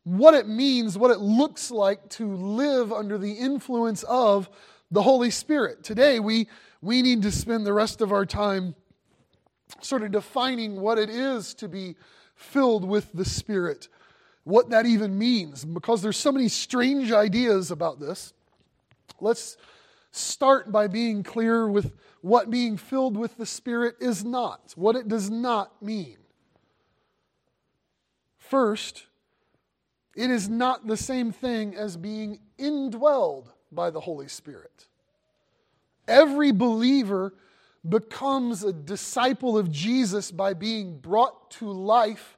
what 0.04 0.34
it 0.34 0.48
means, 0.48 0.98
what 0.98 1.12
it 1.12 1.20
looks 1.20 1.70
like 1.72 2.10
to 2.10 2.36
live 2.36 2.92
under 2.92 3.18
the 3.18 3.34
influence 3.34 4.04
of 4.04 4.50
the 4.90 5.02
Holy 5.02 5.30
Spirit. 5.30 5.84
Today, 5.84 6.20
we, 6.20 6.48
we 6.82 7.02
need 7.02 7.22
to 7.22 7.32
spend 7.32 7.66
the 7.66 7.74
rest 7.74 8.02
of 8.02 8.12
our 8.12 8.26
time 8.26 8.76
sort 9.80 10.04
of 10.04 10.12
defining 10.12 10.82
what 10.82 10.98
it 10.98 11.10
is 11.10 11.54
to 11.56 11.68
be 11.68 11.96
filled 12.36 12.84
with 12.84 13.12
the 13.14 13.26
Spirit, 13.26 13.88
what 14.44 14.70
that 14.72 14.86
even 14.86 15.18
means, 15.18 15.64
because 15.64 16.02
there's 16.02 16.18
so 16.18 16.32
many 16.32 16.48
strange 16.48 17.12
ideas 17.12 17.72
about 17.72 18.00
this. 18.00 18.34
Let's 19.20 19.58
start 20.12 20.72
by 20.72 20.88
being 20.88 21.24
clear 21.24 21.68
with 21.68 21.94
what 22.22 22.52
being 22.52 22.78
filled 22.78 23.18
with 23.18 23.38
the 23.38 23.46
Spirit 23.46 23.96
is 24.00 24.24
not, 24.24 24.74
what 24.76 24.96
it 24.96 25.08
does 25.08 25.30
not 25.30 25.82
mean. 25.82 26.18
First, 28.38 29.08
it 30.16 30.30
is 30.30 30.50
not 30.50 30.86
the 30.86 30.98
same 30.98 31.32
thing 31.32 31.76
as 31.76 31.96
being 31.98 32.40
indwelled 32.60 33.48
by 33.72 33.90
the 33.90 34.02
Holy 34.02 34.28
Spirit. 34.28 34.88
Every 36.08 36.52
believer 36.52 37.34
becomes 37.88 38.64
a 38.64 38.74
disciple 38.74 39.58
of 39.58 39.72
Jesus 39.72 40.32
by 40.32 40.54
being 40.54 41.00
brought 41.00 41.52
to 41.52 41.72
life 41.72 42.38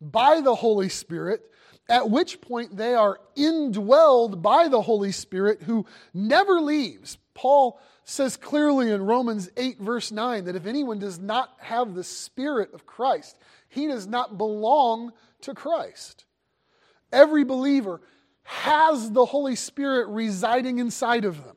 by 0.00 0.40
the 0.40 0.54
Holy 0.54 0.88
Spirit, 0.88 1.50
at 1.88 2.10
which 2.10 2.40
point 2.40 2.76
they 2.76 2.94
are 2.94 3.20
indwelled 3.36 4.40
by 4.42 4.68
the 4.68 4.80
Holy 4.80 5.12
Spirit 5.12 5.62
who 5.62 5.86
never 6.12 6.60
leaves. 6.60 7.18
Paul 7.34 7.80
says 8.04 8.36
clearly 8.36 8.90
in 8.90 9.02
Romans 9.02 9.50
8, 9.56 9.78
verse 9.80 10.12
9, 10.12 10.44
that 10.44 10.56
if 10.56 10.66
anyone 10.66 10.98
does 10.98 11.18
not 11.18 11.54
have 11.58 11.94
the 11.94 12.04
Spirit 12.04 12.72
of 12.72 12.86
Christ, 12.86 13.38
he 13.68 13.86
does 13.86 14.06
not 14.06 14.38
belong 14.38 15.12
to 15.42 15.54
Christ. 15.54 16.24
Every 17.12 17.44
believer 17.44 18.00
has 18.44 19.10
the 19.10 19.24
Holy 19.24 19.56
Spirit 19.56 20.08
residing 20.08 20.78
inside 20.78 21.24
of 21.24 21.44
them. 21.44 21.56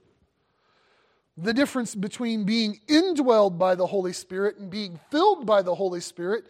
The 1.37 1.53
difference 1.53 1.93
between 1.93 2.45
being 2.45 2.79
indwelled 2.87 3.57
by 3.57 3.75
the 3.75 3.85
Holy 3.85 4.13
Spirit 4.13 4.57
and 4.57 4.69
being 4.69 4.99
filled 5.11 5.45
by 5.45 5.61
the 5.61 5.75
Holy 5.75 6.01
Spirit 6.01 6.47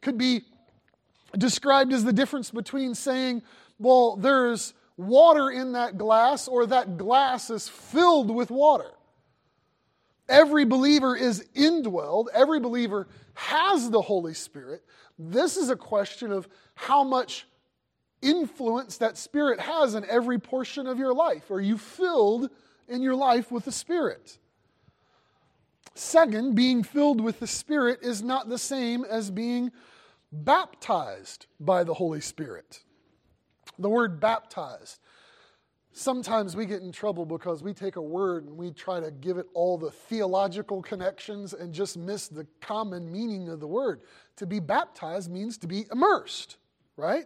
could 0.00 0.16
be 0.16 0.42
described 1.36 1.92
as 1.92 2.04
the 2.04 2.12
difference 2.12 2.50
between 2.50 2.94
saying, 2.94 3.42
well, 3.78 4.16
there's 4.16 4.74
water 4.96 5.50
in 5.50 5.72
that 5.72 5.96
glass, 5.96 6.48
or 6.48 6.66
that 6.66 6.98
glass 6.98 7.50
is 7.50 7.68
filled 7.68 8.30
with 8.30 8.50
water. 8.50 8.90
Every 10.28 10.64
believer 10.64 11.16
is 11.16 11.44
indwelled, 11.54 12.26
every 12.32 12.60
believer 12.60 13.08
has 13.34 13.90
the 13.90 14.02
Holy 14.02 14.34
Spirit. 14.34 14.84
This 15.18 15.56
is 15.56 15.70
a 15.70 15.76
question 15.76 16.30
of 16.30 16.48
how 16.74 17.04
much 17.04 17.46
influence 18.22 18.98
that 18.98 19.16
Spirit 19.16 19.60
has 19.60 19.94
in 19.94 20.04
every 20.04 20.38
portion 20.38 20.86
of 20.86 20.98
your 20.98 21.14
life? 21.14 21.50
Are 21.50 21.60
you 21.60 21.78
filled 21.78 22.50
in 22.88 23.02
your 23.02 23.14
life 23.14 23.50
with 23.50 23.64
the 23.64 23.72
Spirit? 23.72 24.38
Second, 25.94 26.54
being 26.54 26.82
filled 26.82 27.20
with 27.20 27.40
the 27.40 27.46
Spirit 27.46 28.00
is 28.02 28.22
not 28.22 28.48
the 28.48 28.58
same 28.58 29.04
as 29.04 29.30
being 29.30 29.72
baptized 30.32 31.46
by 31.58 31.84
the 31.84 31.94
Holy 31.94 32.20
Spirit. 32.20 32.82
The 33.78 33.88
word 33.88 34.20
baptized 34.20 35.00
Sometimes 35.92 36.54
we 36.54 36.66
get 36.66 36.82
in 36.82 36.92
trouble 36.92 37.26
because 37.26 37.62
we 37.62 37.74
take 37.74 37.96
a 37.96 38.02
word 38.02 38.46
and 38.46 38.56
we 38.56 38.70
try 38.70 39.00
to 39.00 39.10
give 39.10 39.38
it 39.38 39.46
all 39.54 39.76
the 39.76 39.90
theological 39.90 40.82
connections 40.82 41.52
and 41.52 41.74
just 41.74 41.96
miss 41.96 42.28
the 42.28 42.46
common 42.60 43.10
meaning 43.10 43.48
of 43.48 43.58
the 43.58 43.66
word. 43.66 44.02
To 44.36 44.46
be 44.46 44.60
baptized 44.60 45.30
means 45.30 45.58
to 45.58 45.66
be 45.66 45.86
immersed, 45.90 46.58
right? 46.96 47.24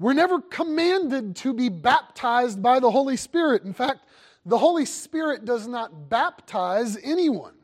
We're 0.00 0.14
never 0.14 0.40
commanded 0.40 1.36
to 1.36 1.54
be 1.54 1.68
baptized 1.68 2.60
by 2.60 2.80
the 2.80 2.90
Holy 2.90 3.16
Spirit. 3.16 3.62
In 3.62 3.72
fact, 3.72 4.00
the 4.44 4.58
Holy 4.58 4.84
Spirit 4.84 5.44
does 5.44 5.68
not 5.68 6.10
baptize 6.10 6.98
anyone. 7.04 7.54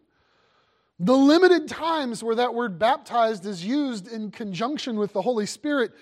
The 1.00 1.16
limited 1.16 1.68
times 1.68 2.24
where 2.24 2.34
that 2.34 2.54
word 2.54 2.78
baptized 2.78 3.46
is 3.46 3.64
used 3.64 4.08
in 4.08 4.30
conjunction 4.30 4.98
with 4.98 5.12
the 5.12 5.22
Holy 5.22 5.46
Spirit 5.46 5.92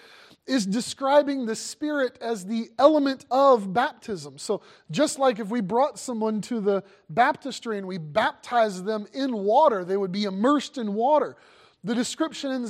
is 0.46 0.64
describing 0.64 1.44
the 1.44 1.56
Spirit 1.56 2.16
as 2.20 2.46
the 2.46 2.70
element 2.78 3.26
of 3.30 3.74
baptism. 3.74 4.38
So, 4.38 4.62
just 4.90 5.18
like 5.18 5.38
if 5.38 5.48
we 5.48 5.60
brought 5.60 5.98
someone 5.98 6.40
to 6.42 6.60
the 6.60 6.84
baptistry 7.10 7.78
and 7.78 7.86
we 7.86 7.98
baptized 7.98 8.84
them 8.84 9.06
in 9.12 9.34
water, 9.34 9.84
they 9.84 9.96
would 9.96 10.12
be 10.12 10.24
immersed 10.24 10.78
in 10.78 10.94
water. 10.94 11.36
The 11.84 11.94
description 11.94 12.52
in 12.52 12.62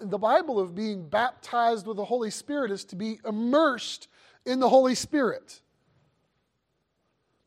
the 0.00 0.18
Bible 0.18 0.58
of 0.58 0.74
being 0.74 1.08
baptized 1.08 1.86
with 1.86 1.98
the 1.98 2.04
Holy 2.04 2.30
Spirit 2.30 2.70
is 2.70 2.84
to 2.86 2.96
be 2.96 3.20
immersed 3.24 4.08
in 4.44 4.58
the 4.58 4.68
Holy 4.68 4.94
Spirit. 4.94 5.60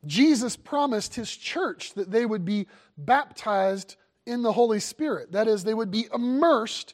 Jesus 0.05 0.55
promised 0.55 1.15
his 1.15 1.36
church 1.36 1.93
that 1.93 2.12
they 2.12 2.25
would 2.25 2.45
be 2.45 2.67
baptized 2.97 3.95
in 4.25 4.41
the 4.41 4.53
Holy 4.53 4.79
Spirit. 4.79 5.31
That 5.31 5.47
is, 5.47 5.63
they 5.63 5.73
would 5.73 5.91
be 5.91 6.07
immersed 6.13 6.93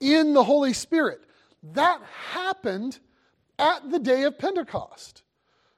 in 0.00 0.34
the 0.34 0.44
Holy 0.44 0.72
Spirit. 0.72 1.20
That 1.72 2.00
happened 2.30 2.98
at 3.58 3.90
the 3.90 3.98
day 3.98 4.22
of 4.24 4.38
Pentecost. 4.38 5.22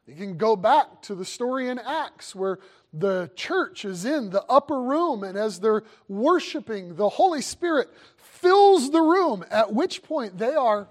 You 0.07 0.14
can 0.14 0.37
go 0.37 0.57
back 0.57 1.02
to 1.02 1.14
the 1.14 1.24
story 1.24 1.68
in 1.68 1.78
Acts 1.78 2.35
where 2.35 2.59
the 2.92 3.31
church 3.37 3.85
is 3.85 4.04
in 4.04 4.31
the 4.31 4.42
upper 4.44 4.81
room, 4.81 5.22
and 5.22 5.37
as 5.37 5.61
they're 5.61 5.85
worshiping, 6.09 6.96
the 6.96 7.11
Holy 7.11 7.42
Spirit 7.42 7.88
fills 8.16 8.90
the 8.90 9.02
room, 9.02 9.44
at 9.50 9.74
which 9.74 10.02
point 10.02 10.38
they 10.38 10.54
are 10.54 10.88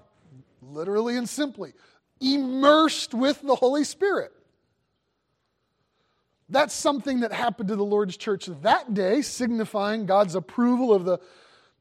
literally 0.62 1.16
and 1.16 1.28
simply 1.28 1.72
immersed 2.20 3.14
with 3.14 3.42
the 3.42 3.56
Holy 3.56 3.84
Spirit. 3.84 4.32
That's 6.48 6.74
something 6.74 7.20
that 7.20 7.32
happened 7.32 7.68
to 7.68 7.76
the 7.76 7.84
Lord's 7.84 8.16
church 8.16 8.46
that 8.62 8.94
day, 8.94 9.20
signifying 9.20 10.06
God's 10.06 10.34
approval 10.34 10.94
of 10.94 11.04
the 11.04 11.18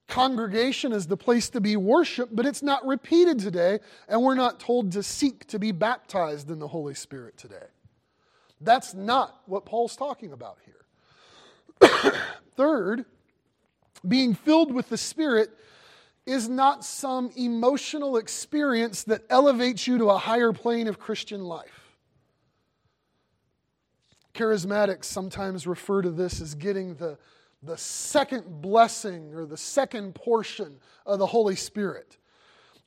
congregation 0.07 0.93
as 0.93 1.07
the 1.07 1.17
place 1.17 1.49
to 1.49 1.61
be 1.61 1.75
worshiped, 1.75 2.35
but 2.35 2.45
it's 2.45 2.63
not 2.63 2.85
repeated 2.85 3.39
today, 3.39 3.79
and 4.07 4.21
we're 4.21 4.35
not 4.35 4.59
told 4.59 4.91
to 4.93 5.03
seek 5.03 5.45
to 5.47 5.59
be 5.59 5.71
baptized 5.71 6.49
in 6.49 6.59
the 6.59 6.67
Holy 6.67 6.93
Spirit 6.93 7.37
today. 7.37 7.65
That's 8.61 8.93
not 8.93 9.41
what 9.45 9.65
Paul's 9.65 9.95
talking 9.95 10.31
about 10.33 10.57
here. 10.65 12.13
Third, 12.55 13.05
being 14.07 14.33
filled 14.33 14.73
with 14.73 14.89
the 14.89 14.97
Spirit 14.97 15.49
is 16.25 16.49
not 16.49 16.83
some 16.83 17.31
emotional 17.37 18.17
experience 18.17 19.03
that 19.03 19.21
elevates 19.29 19.87
you 19.87 19.97
to 19.97 20.09
a 20.09 20.17
higher 20.17 20.51
plane 20.51 20.87
of 20.87 20.99
Christian 20.99 21.43
life. 21.43 21.76
Charismatics 24.37 25.05
sometimes 25.05 25.65
refer 25.65 26.03
to 26.03 26.11
this 26.11 26.41
as 26.41 26.53
getting 26.53 26.93
the, 26.95 27.17
the 27.63 27.77
second 27.77 28.61
blessing 28.61 29.33
or 29.33 29.45
the 29.47 29.57
second 29.57 30.13
portion 30.13 30.77
of 31.07 31.17
the 31.17 31.25
Holy 31.25 31.55
Spirit. 31.55 32.17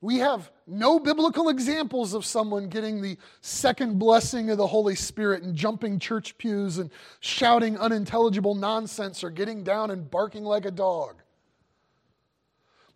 We 0.01 0.19
have 0.19 0.51
no 0.67 1.01
biblical 1.01 1.49
examples 1.49 2.15
of 2.15 2.25
someone 2.25 2.69
getting 2.69 3.03
the 3.03 3.19
second 3.41 3.99
blessing 3.99 4.49
of 4.49 4.59
the 4.59 4.67
Holy 4.67 4.95
Spirit 4.95 5.43
and 5.43 5.55
jumping 5.55 5.99
church 5.99 6.39
pews 6.39 6.79
and 6.79 6.91
shouting 7.19 7.77
unintelligible 7.77 8.55
nonsense 8.55 9.25
or 9.25 9.31
getting 9.31 9.65
down 9.65 9.91
and 9.91 10.09
barking 10.09 10.45
like 10.45 10.65
a 10.65 10.71
dog. 10.71 11.21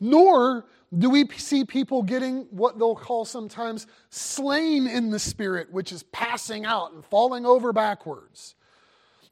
Nor 0.01 0.65
do 0.97 1.11
we 1.11 1.27
see 1.37 1.65
people 1.65 2.03
getting 2.03 2.47
what 2.51 2.79
they'll 2.79 2.95
call 2.95 3.25
sometimes 3.25 3.87
slain 4.11 4.87
in 4.87 5.11
the 5.11 5.19
spirit, 5.19 5.73
which 5.73 5.93
is 5.93 6.03
passing 6.05 6.65
out 6.65 6.93
and 6.93 7.05
falling 7.05 7.47
over 7.47 7.73
backwards. 7.73 8.55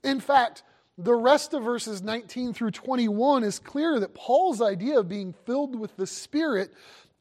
In 0.03 0.21
fact, 0.21 0.63
the 0.99 1.15
rest 1.15 1.55
of 1.55 1.63
verses 1.63 2.03
19 2.03 2.53
through 2.53 2.73
21 2.73 3.45
is 3.45 3.59
clear 3.59 3.99
that 4.01 4.15
Paul's 4.15 4.61
idea 4.61 4.99
of 4.99 5.09
being 5.09 5.35
filled 5.47 5.75
with 5.75 5.97
the 5.97 6.07
Spirit 6.07 6.73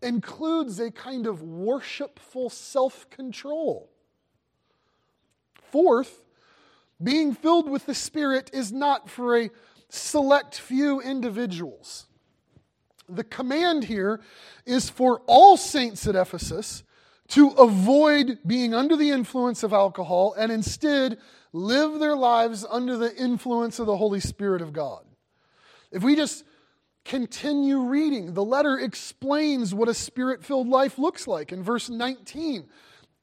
includes 0.02 0.80
a 0.80 0.92
kind 0.92 1.26
of 1.28 1.42
worshipful 1.42 2.50
self 2.50 3.10
control. 3.10 3.90
Fourth, 5.72 6.24
being 7.02 7.34
filled 7.34 7.70
with 7.70 7.86
the 7.86 7.96
Spirit 7.96 8.50
is 8.54 8.72
not 8.72 9.10
for 9.10 9.38
a 9.38 9.50
select 9.90 10.60
few 10.60 11.00
individuals. 11.02 12.08
The 13.12 13.24
command 13.24 13.84
here 13.84 14.22
is 14.66 14.90
for 14.90 15.22
all 15.28 15.58
saints 15.58 16.08
at 16.08 16.16
Ephesus 16.16 16.84
to 17.30 17.50
avoid 17.50 18.40
being 18.46 18.74
under 18.74 18.96
the 18.96 19.10
influence 19.10 19.64
of 19.64 19.74
alcohol 19.74 20.34
and 20.38 20.52
instead 20.52 21.18
live 21.54 22.00
their 22.00 22.16
lives 22.16 22.66
under 22.70 22.98
the 22.98 23.16
influence 23.16 23.80
of 23.80 23.86
the 23.86 23.98
Holy 23.98 24.20
Spirit 24.20 24.62
of 24.62 24.74
God. 24.74 25.04
If 25.92 26.04
we 26.04 26.16
just 26.16 26.44
continue 27.04 27.82
reading, 27.82 28.34
the 28.34 28.44
letter 28.44 28.78
explains 28.78 29.74
what 29.74 29.90
a 29.90 29.94
spirit 29.94 30.44
filled 30.44 30.68
life 30.68 30.98
looks 30.98 31.28
like. 31.28 31.52
In 31.52 31.64
verse 31.64 31.90
19, 31.90 32.68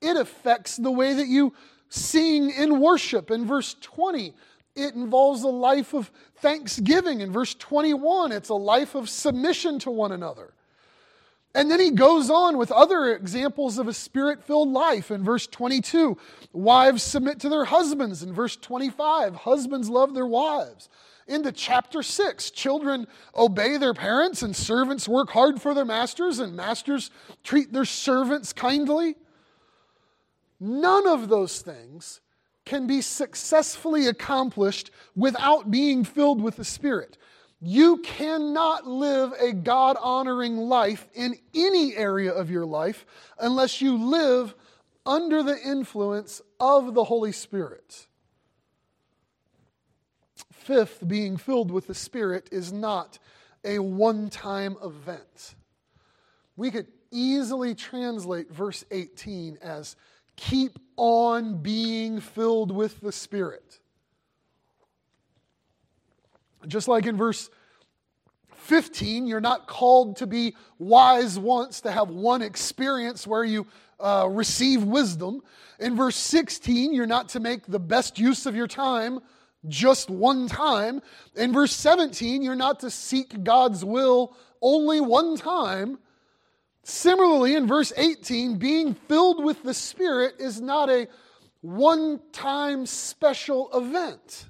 it 0.01 0.17
affects 0.17 0.77
the 0.77 0.91
way 0.91 1.15
that 1.15 1.29
you 1.29 1.55
sing 1.89 2.51
in 2.51 2.81
worship. 2.81 3.31
In 3.31 3.47
verse 3.47 3.75
20, 3.81 4.35
it 4.79 4.95
involves 4.95 5.43
a 5.43 5.49
life 5.49 5.93
of 5.95 6.11
thanksgiving. 6.37 7.21
In 7.21 7.33
verse 7.33 7.55
21, 7.55 8.33
it's 8.33 8.49
a 8.49 8.55
life 8.55 8.95
of 8.95 9.09
submission 9.09 9.79
to 9.81 9.91
one 9.91 10.13
another. 10.13 10.53
And 11.55 11.71
then 11.71 11.81
he 11.81 11.91
goes 11.91 12.31
on 12.31 12.59
with 12.59 12.71
other 12.71 13.15
examples 13.15 13.79
of 13.79 13.89
a 13.89 13.95
spirit 13.95 14.45
filled 14.45 14.69
life. 14.69 15.11
In 15.11 15.25
verse 15.25 15.47
22, 15.47 16.17
wives 16.53 17.03
submit 17.03 17.41
to 17.41 17.49
their 17.49 17.65
husbands. 17.65 18.23
In 18.23 18.33
verse 18.33 18.57
25, 18.57 19.35
husbands 19.35 19.89
love 19.89 20.15
their 20.15 20.27
wives. 20.27 20.89
Into 21.27 21.53
chapter 21.53 22.03
6, 22.03 22.51
children 22.53 23.07
obey 23.37 23.77
their 23.77 23.93
parents, 23.93 24.43
and 24.43 24.55
servants 24.55 25.09
work 25.09 25.31
hard 25.31 25.61
for 25.61 25.75
their 25.75 25.85
masters, 25.85 26.39
and 26.39 26.55
masters 26.55 27.11
treat 27.45 27.73
their 27.73 27.85
servants 27.85 28.53
kindly. 28.53 29.15
None 30.61 31.07
of 31.07 31.29
those 31.29 31.61
things 31.61 32.21
can 32.69 32.87
be 32.87 33.01
successfully 33.01 34.09
accomplished 34.09 34.91
without 35.17 35.71
being 35.71 36.05
filled 36.05 36.43
with 36.43 36.57
the 36.57 36.65
Spirit. 36.65 37.17
You 37.63 37.97
cannot 37.99 38.87
live 38.87 39.33
a 39.41 39.55
God 39.55 39.97
honoring 39.99 40.59
life 40.59 41.09
in 41.15 41.37
any 41.55 41.97
area 41.97 42.31
of 42.31 42.51
your 42.51 42.67
life 42.67 43.07
unless 43.41 43.81
you 43.81 43.97
live 43.97 44.55
under 45.07 45.43
the 45.43 45.59
influence 45.67 46.43
of 46.61 46.93
the 46.93 47.05
Holy 47.05 47.33
Spirit. 47.33 48.07
Fifth, 50.53 51.09
being 51.09 51.39
filled 51.39 51.71
with 51.71 51.87
the 51.87 51.95
Spirit 51.95 52.51
is 52.53 52.71
not 52.71 53.19
a 53.65 53.79
one 53.79 54.29
time 54.29 54.77
event. 54.85 55.55
We 56.55 56.71
could 56.71 56.89
easily 57.11 57.75
translate 57.75 58.53
verse 58.53 58.85
18 58.91 59.57
as 59.63 59.97
keep 60.37 60.79
on 60.99 61.63
being 61.63 62.21
filled 62.21 62.71
with 62.71 63.01
the 63.01 63.13
Spirit. 63.13 63.79
Just 66.67 66.89
like 66.89 67.07
in 67.07 67.17
verse 67.17 67.49
15, 68.55 69.27
you're 69.27 69.41
not 69.41 69.67
called 69.67 70.17
to 70.17 70.27
be 70.27 70.55
wise 70.79 71.39
once, 71.39 71.81
to 71.83 71.91
have 71.91 72.11
one 72.11 72.43
experience 72.43 73.27
where 73.27 73.45
you 73.45 73.67
uh, 74.01 74.29
receive 74.29 74.83
wisdom. 74.83 75.41
In 75.79 75.97
verse 75.97 76.17
16, 76.17 76.93
you're 76.93 77.07
not 77.07 77.31
to 77.31 77.41
make 77.41 77.67
the 77.67 77.79
best 77.79 78.19
use 78.19 78.45
of 78.45 78.55
your 78.55 78.67
time 78.67 79.21
just 79.67 80.11
one 80.11 80.49
time. 80.49 81.01
In 81.35 81.53
verse 81.53 81.73
17, 81.73 82.43
you're 82.43 82.55
not 82.55 82.81
to 82.81 82.91
seek 82.91 83.43
God's 83.45 83.85
will 83.85 84.37
only 84.61 85.01
one 85.01 85.37
time. 85.37 85.99
Similarly, 86.85 87.55
in 87.55 87.67
verse 87.67 87.93
18, 87.97 88.57
being 88.57 88.95
filled 88.95 89.45
with 89.45 89.63
the 89.63 89.75
Spirit 89.75 90.37
is 90.39 90.61
not 90.61 90.89
a 90.89 91.09
one 91.61 92.21
time 92.33 92.87
special 92.87 93.71
event. 93.75 94.47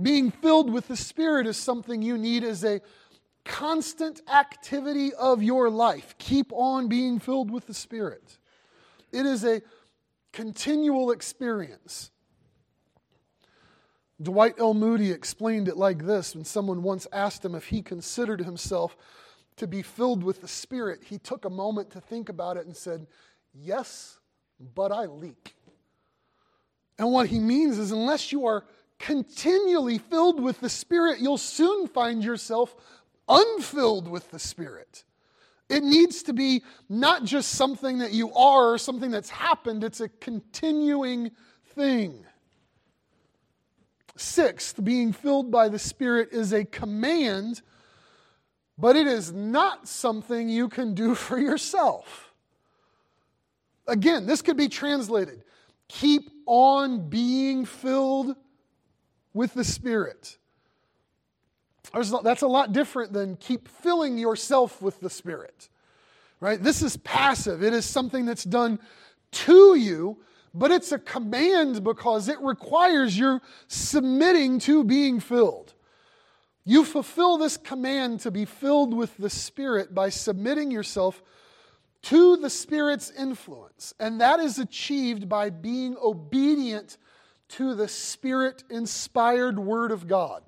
Being 0.00 0.30
filled 0.30 0.72
with 0.72 0.88
the 0.88 0.96
Spirit 0.96 1.46
is 1.46 1.56
something 1.56 2.02
you 2.02 2.18
need 2.18 2.44
as 2.44 2.64
a 2.64 2.80
constant 3.44 4.20
activity 4.32 5.12
of 5.14 5.42
your 5.42 5.70
life. 5.70 6.14
Keep 6.18 6.52
on 6.52 6.88
being 6.88 7.18
filled 7.18 7.50
with 7.50 7.66
the 7.66 7.74
Spirit. 7.74 8.38
It 9.12 9.26
is 9.26 9.44
a 9.44 9.62
continual 10.32 11.12
experience. 11.12 12.10
Dwight 14.20 14.54
L. 14.58 14.74
Moody 14.74 15.10
explained 15.10 15.68
it 15.68 15.76
like 15.76 16.06
this 16.06 16.34
when 16.34 16.44
someone 16.44 16.82
once 16.82 17.06
asked 17.12 17.44
him 17.44 17.54
if 17.54 17.66
he 17.66 17.82
considered 17.82 18.40
himself 18.40 18.96
to 19.56 19.66
be 19.66 19.82
filled 19.82 20.24
with 20.24 20.40
the 20.40 20.48
Spirit, 20.48 21.02
he 21.04 21.18
took 21.18 21.44
a 21.44 21.50
moment 21.50 21.90
to 21.90 22.00
think 22.00 22.28
about 22.28 22.56
it 22.56 22.66
and 22.66 22.76
said, 22.76 23.06
Yes, 23.52 24.18
but 24.74 24.90
I 24.90 25.06
leak. 25.06 25.54
And 26.98 27.12
what 27.12 27.28
he 27.28 27.38
means 27.38 27.78
is, 27.78 27.92
unless 27.92 28.32
you 28.32 28.46
are 28.46 28.64
continually 28.98 29.98
filled 29.98 30.40
with 30.40 30.60
the 30.60 30.68
Spirit, 30.68 31.20
you'll 31.20 31.38
soon 31.38 31.88
find 31.88 32.22
yourself 32.24 32.74
unfilled 33.28 34.08
with 34.08 34.30
the 34.30 34.38
Spirit. 34.38 35.04
It 35.68 35.82
needs 35.82 36.22
to 36.24 36.32
be 36.32 36.62
not 36.88 37.24
just 37.24 37.52
something 37.52 37.98
that 37.98 38.12
you 38.12 38.32
are 38.34 38.72
or 38.72 38.78
something 38.78 39.10
that's 39.10 39.30
happened, 39.30 39.82
it's 39.82 40.00
a 40.00 40.08
continuing 40.08 41.30
thing. 41.74 42.24
Sixth, 44.16 44.82
being 44.84 45.12
filled 45.12 45.50
by 45.50 45.68
the 45.68 45.78
Spirit 45.78 46.28
is 46.32 46.52
a 46.52 46.64
command, 46.64 47.62
but 48.76 48.96
it 48.96 49.06
is 49.06 49.32
not 49.32 49.88
something 49.88 50.48
you 50.48 50.68
can 50.68 50.94
do 50.94 51.14
for 51.14 51.38
yourself. 51.38 52.32
Again, 53.86 54.26
this 54.26 54.42
could 54.42 54.56
be 54.56 54.68
translated 54.68 55.42
keep 55.86 56.30
on 56.46 57.08
being 57.08 57.64
filled 57.64 58.34
with 59.34 59.52
the 59.54 59.64
Spirit. 59.64 60.38
That's 61.92 62.42
a 62.42 62.48
lot 62.48 62.72
different 62.72 63.12
than 63.12 63.36
keep 63.36 63.68
filling 63.68 64.18
yourself 64.18 64.80
with 64.80 64.98
the 65.00 65.10
Spirit. 65.10 65.68
Right? 66.40 66.60
This 66.60 66.82
is 66.82 66.96
passive. 66.96 67.62
It 67.62 67.72
is 67.72 67.84
something 67.84 68.26
that's 68.26 68.44
done 68.44 68.78
to 69.32 69.74
you, 69.74 70.18
but 70.54 70.70
it's 70.70 70.92
a 70.92 70.98
command 70.98 71.84
because 71.84 72.28
it 72.28 72.40
requires 72.40 73.16
your 73.16 73.40
submitting 73.68 74.58
to 74.60 74.84
being 74.84 75.20
filled. 75.20 75.73
You 76.64 76.84
fulfill 76.84 77.36
this 77.36 77.56
command 77.56 78.20
to 78.20 78.30
be 78.30 78.46
filled 78.46 78.94
with 78.94 79.16
the 79.18 79.28
Spirit 79.28 79.94
by 79.94 80.08
submitting 80.08 80.70
yourself 80.70 81.22
to 82.02 82.36
the 82.36 82.50
Spirit's 82.50 83.10
influence. 83.10 83.94
And 84.00 84.20
that 84.20 84.40
is 84.40 84.58
achieved 84.58 85.28
by 85.28 85.50
being 85.50 85.96
obedient 86.02 86.96
to 87.48 87.74
the 87.74 87.88
Spirit 87.88 88.64
inspired 88.70 89.58
Word 89.58 89.90
of 89.90 90.08
God. 90.08 90.42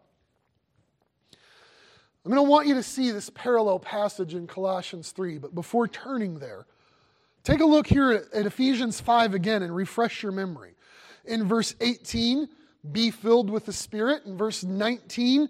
I'm 2.24 2.32
going 2.32 2.44
to 2.44 2.50
want 2.50 2.66
you 2.66 2.74
to 2.74 2.82
see 2.82 3.10
this 3.10 3.30
parallel 3.30 3.78
passage 3.78 4.34
in 4.34 4.48
Colossians 4.48 5.12
3, 5.12 5.38
but 5.38 5.54
before 5.54 5.86
turning 5.86 6.40
there, 6.40 6.66
take 7.44 7.60
a 7.60 7.64
look 7.64 7.86
here 7.86 8.10
at, 8.10 8.46
Ephesians 8.46 9.00
5 9.00 9.34
again 9.34 9.62
and 9.62 9.74
refresh 9.74 10.22
your 10.24 10.32
memory. 10.32 10.74
In 11.24 11.46
verse 11.46 11.76
18, 11.80 12.48
be 12.90 13.12
filled 13.12 13.48
with 13.48 13.66
the 13.66 13.72
Spirit. 13.72 14.24
In 14.26 14.36
verse 14.36 14.64
19, 14.64 15.48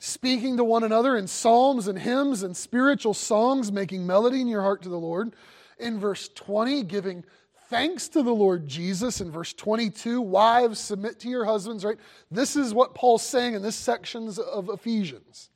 speaking 0.00 0.56
to 0.56 0.64
one 0.64 0.82
another 0.82 1.16
in 1.16 1.26
psalms 1.26 1.86
and 1.86 1.98
hymns 1.98 2.42
and 2.42 2.56
spiritual 2.56 3.14
songs, 3.14 3.70
making 3.70 4.06
melody 4.06 4.40
in 4.40 4.48
your 4.48 4.62
heart 4.62 4.82
to 4.82 4.88
the 4.88 4.98
Lord. 4.98 5.34
In 5.78 6.00
verse 6.00 6.28
20, 6.34 6.82
giving 6.84 7.22
thanks 7.68 8.08
to 8.08 8.22
the 8.22 8.34
Lord 8.34 8.66
Jesus. 8.66 9.20
In 9.20 9.30
verse 9.30 9.52
22, 9.52 10.22
wives, 10.22 10.80
submit 10.80 11.20
to 11.20 11.28
your 11.28 11.44
husbands, 11.44 11.84
right? 11.84 11.98
This 12.30 12.56
is 12.56 12.72
what 12.72 12.94
Paul's 12.94 13.22
saying 13.22 13.54
in 13.54 13.62
this 13.62 13.76
sections 13.76 14.38
of 14.38 14.70
Ephesians. 14.70 15.50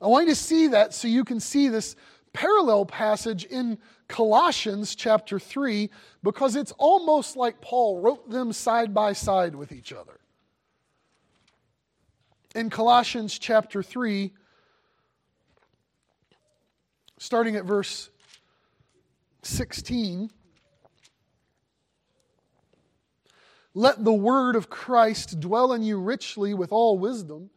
I 0.00 0.06
want 0.06 0.26
you 0.26 0.34
to 0.34 0.40
see 0.40 0.68
that 0.68 0.94
so 0.94 1.06
you 1.06 1.24
can 1.24 1.38
see 1.38 1.68
this 1.68 1.94
parallel 2.32 2.86
passage 2.86 3.44
in 3.44 3.78
Colossians 4.08 4.94
chapter 4.94 5.38
3 5.38 5.90
because 6.22 6.56
it's 6.56 6.72
almost 6.78 7.36
like 7.36 7.60
Paul 7.60 8.00
wrote 8.00 8.30
them 8.30 8.52
side 8.52 8.94
by 8.94 9.12
side 9.12 9.54
with 9.54 9.72
each 9.72 9.92
other. 9.92 10.20
In 12.56 12.70
Colossians 12.70 13.38
chapter 13.38 13.82
3, 13.82 14.32
starting 17.18 17.54
at 17.54 17.66
verse 17.66 18.08
16, 19.42 20.30
let 23.74 24.02
the 24.02 24.12
word 24.14 24.56
of 24.56 24.70
Christ 24.70 25.38
dwell 25.38 25.74
in 25.74 25.82
you 25.82 26.00
richly 26.00 26.54
with 26.54 26.72
all 26.72 26.98
wisdom 26.98 27.50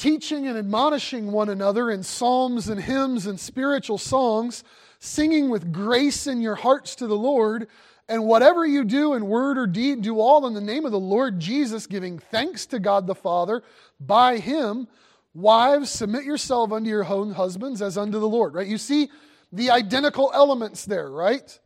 teaching 0.00 0.46
and 0.46 0.56
admonishing 0.56 1.30
one 1.30 1.50
another 1.50 1.90
in 1.90 2.02
psalms 2.02 2.70
and 2.70 2.80
hymns 2.80 3.26
and 3.26 3.38
spiritual 3.38 3.98
songs, 3.98 4.64
singing 4.98 5.50
with 5.50 5.74
grace 5.74 6.26
in 6.26 6.40
your 6.40 6.54
hearts 6.54 6.94
to 6.94 7.06
the 7.06 7.18
Lord. 7.18 7.68
And 8.10 8.24
whatever 8.24 8.66
you 8.66 8.84
do 8.84 9.14
in 9.14 9.26
word 9.28 9.56
or 9.56 9.68
deed, 9.68 10.02
do 10.02 10.18
all 10.18 10.46
in 10.48 10.54
the 10.54 10.60
name 10.60 10.84
of 10.84 10.90
the 10.90 10.98
Lord 10.98 11.38
Jesus, 11.38 11.86
giving 11.86 12.18
thanks 12.18 12.66
to 12.66 12.80
God 12.80 13.06
the 13.06 13.14
Father 13.14 13.62
by 14.00 14.38
Him. 14.38 14.88
Wives, 15.32 15.90
submit 15.90 16.24
yourself 16.24 16.72
unto 16.72 16.90
your 16.90 17.06
own 17.06 17.30
husbands 17.30 17.80
as 17.80 17.96
unto 17.96 18.18
the 18.18 18.28
Lord, 18.28 18.52
right? 18.52 18.66
You 18.66 18.78
see 18.78 19.10
the 19.52 19.70
identical 19.70 20.32
elements 20.34 20.84
there, 20.84 21.08
right? 21.08 21.56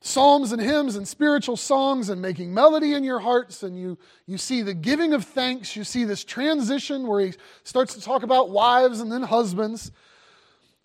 psalms 0.00 0.52
and 0.52 0.62
hymns 0.62 0.94
and 0.94 1.08
spiritual 1.08 1.56
songs 1.56 2.08
and 2.08 2.22
making 2.22 2.54
melody 2.54 2.94
in 2.94 3.02
your 3.02 3.18
hearts 3.18 3.64
and 3.64 3.76
you, 3.76 3.98
you 4.26 4.38
see 4.38 4.62
the 4.62 4.74
giving 4.74 5.12
of 5.12 5.24
thanks 5.24 5.74
you 5.74 5.82
see 5.82 6.04
this 6.04 6.22
transition 6.22 7.04
where 7.04 7.26
he 7.26 7.32
starts 7.64 7.94
to 7.94 8.00
talk 8.00 8.22
about 8.22 8.50
wives 8.50 9.00
and 9.00 9.10
then 9.10 9.22
husbands 9.22 9.90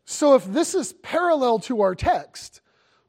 so 0.05 0.33
if 0.33 0.43
this 0.45 0.73
is 0.73 0.93
parallel 1.03 1.59
to 1.59 1.81
our 1.81 1.93
text 1.93 2.61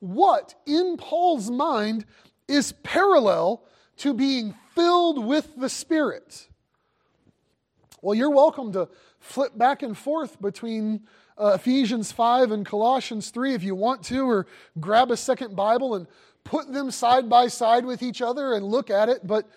what 0.04 0.54
in 0.66 0.96
paul's 0.96 1.50
mind 1.50 2.04
is 2.46 2.72
parallel 2.82 3.64
to 3.96 4.12
being 4.12 4.54
filled 4.74 5.24
with 5.24 5.56
the 5.56 5.68
spirit 5.68 6.48
well 8.02 8.14
you're 8.14 8.30
welcome 8.30 8.72
to 8.72 8.88
flip 9.18 9.56
back 9.56 9.82
and 9.82 9.96
forth 9.96 10.40
between 10.42 11.00
uh, 11.36 11.52
Ephesians 11.54 12.12
5 12.12 12.52
and 12.52 12.64
Colossians 12.64 13.30
3 13.30 13.54
if 13.54 13.62
you 13.62 13.74
want 13.74 14.02
to, 14.04 14.28
or 14.28 14.46
grab 14.78 15.10
a 15.10 15.16
second 15.16 15.56
Bible 15.56 15.94
and 15.94 16.06
put 16.44 16.72
them 16.72 16.90
side 16.90 17.28
by 17.28 17.48
side 17.48 17.84
with 17.84 18.02
each 18.02 18.22
other 18.22 18.54
and 18.54 18.64
look 18.64 18.90
at 18.90 19.08
it. 19.08 19.26
But 19.26 19.48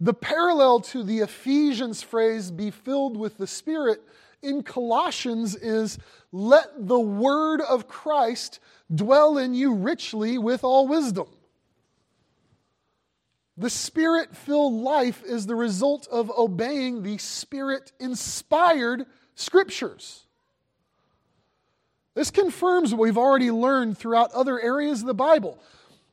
the 0.00 0.14
parallel 0.14 0.80
to 0.80 1.02
the 1.04 1.20
Ephesians 1.20 2.02
phrase, 2.02 2.50
be 2.50 2.70
filled 2.70 3.16
with 3.16 3.38
the 3.38 3.46
Spirit, 3.46 4.02
in 4.42 4.62
Colossians 4.62 5.54
is 5.54 5.98
let 6.32 6.86
the 6.86 7.00
word 7.00 7.60
of 7.60 7.88
Christ 7.88 8.60
dwell 8.92 9.38
in 9.38 9.54
you 9.54 9.74
richly 9.74 10.38
with 10.38 10.64
all 10.64 10.88
wisdom. 10.88 11.28
The 13.56 13.70
spirit 13.70 14.36
filled 14.36 14.74
life 14.74 15.22
is 15.24 15.46
the 15.46 15.54
result 15.54 16.08
of 16.10 16.30
obeying 16.30 17.02
the 17.02 17.18
spirit 17.18 17.92
inspired 18.00 19.06
scriptures. 19.34 20.26
This 22.14 22.30
confirms 22.30 22.92
what 22.92 23.00
we've 23.00 23.18
already 23.18 23.50
learned 23.50 23.96
throughout 23.96 24.32
other 24.32 24.60
areas 24.60 25.00
of 25.00 25.06
the 25.06 25.14
Bible. 25.14 25.58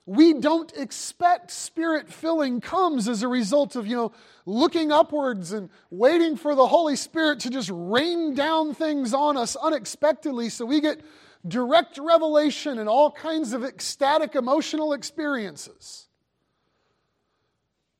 We 0.09 0.33
don't 0.33 0.73
expect 0.75 1.51
spirit 1.51 2.11
filling 2.11 2.61
comes 2.61 3.07
as 3.07 3.21
a 3.21 3.27
result 3.27 3.75
of, 3.75 3.85
you 3.85 3.95
know, 3.95 4.11
looking 4.47 4.91
upwards 4.91 5.51
and 5.51 5.69
waiting 5.91 6.35
for 6.35 6.55
the 6.55 6.65
Holy 6.65 6.95
Spirit 6.95 7.41
to 7.41 7.51
just 7.51 7.69
rain 7.71 8.33
down 8.33 8.73
things 8.73 9.13
on 9.13 9.37
us 9.37 9.55
unexpectedly 9.55 10.49
so 10.49 10.65
we 10.65 10.81
get 10.81 10.99
direct 11.47 11.99
revelation 11.99 12.79
and 12.79 12.89
all 12.89 13.11
kinds 13.11 13.53
of 13.53 13.63
ecstatic 13.63 14.33
emotional 14.33 14.93
experiences. 14.93 16.07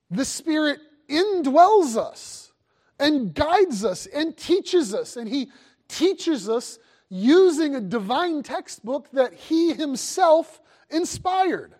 The 0.10 0.26
Spirit 0.26 0.80
indwells 1.08 1.96
us 1.96 2.52
and 3.00 3.36
guides 3.36 3.86
us 3.86 4.08
and 4.08 4.36
teaches 4.36 4.96
us, 4.96 5.16
and 5.16 5.30
He 5.30 5.52
teaches 5.88 6.50
us 6.50 6.80
using 7.08 7.76
a 7.76 7.82
divine 7.82 8.42
textbook 8.42 9.12
that 9.12 9.32
he 9.32 9.74
himself 9.74 10.60
inspired. 10.90 11.76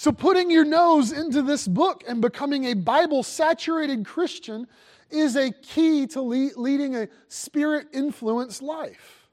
So, 0.00 0.12
putting 0.12 0.50
your 0.50 0.64
nose 0.64 1.12
into 1.12 1.42
this 1.42 1.68
book 1.68 2.04
and 2.08 2.22
becoming 2.22 2.64
a 2.64 2.72
Bible 2.72 3.22
saturated 3.22 4.06
Christian 4.06 4.66
is 5.10 5.36
a 5.36 5.50
key 5.50 6.06
to 6.06 6.22
leading 6.22 6.96
a 6.96 7.08
spirit 7.28 7.88
influenced 7.92 8.62
life. 8.62 9.28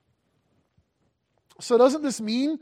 So, 1.62 1.78
doesn't 1.78 2.02
this 2.02 2.20
mean 2.20 2.60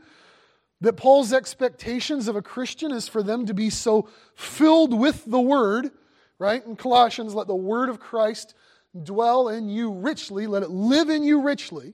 that 0.82 0.92
Paul's 0.92 1.32
expectations 1.32 2.28
of 2.28 2.36
a 2.36 2.42
Christian 2.42 2.92
is 2.92 3.08
for 3.08 3.24
them 3.24 3.44
to 3.46 3.54
be 3.54 3.70
so 3.70 4.08
filled 4.36 4.96
with 4.96 5.24
the 5.24 5.40
Word, 5.40 5.90
right? 6.38 6.64
In 6.64 6.76
Colossians, 6.76 7.34
let 7.34 7.48
the 7.48 7.56
Word 7.56 7.88
of 7.88 7.98
Christ 7.98 8.54
dwell 9.02 9.48
in 9.48 9.68
you 9.68 9.90
richly, 9.90 10.46
let 10.46 10.62
it 10.62 10.70
live 10.70 11.10
in 11.10 11.24
you 11.24 11.40
richly. 11.40 11.92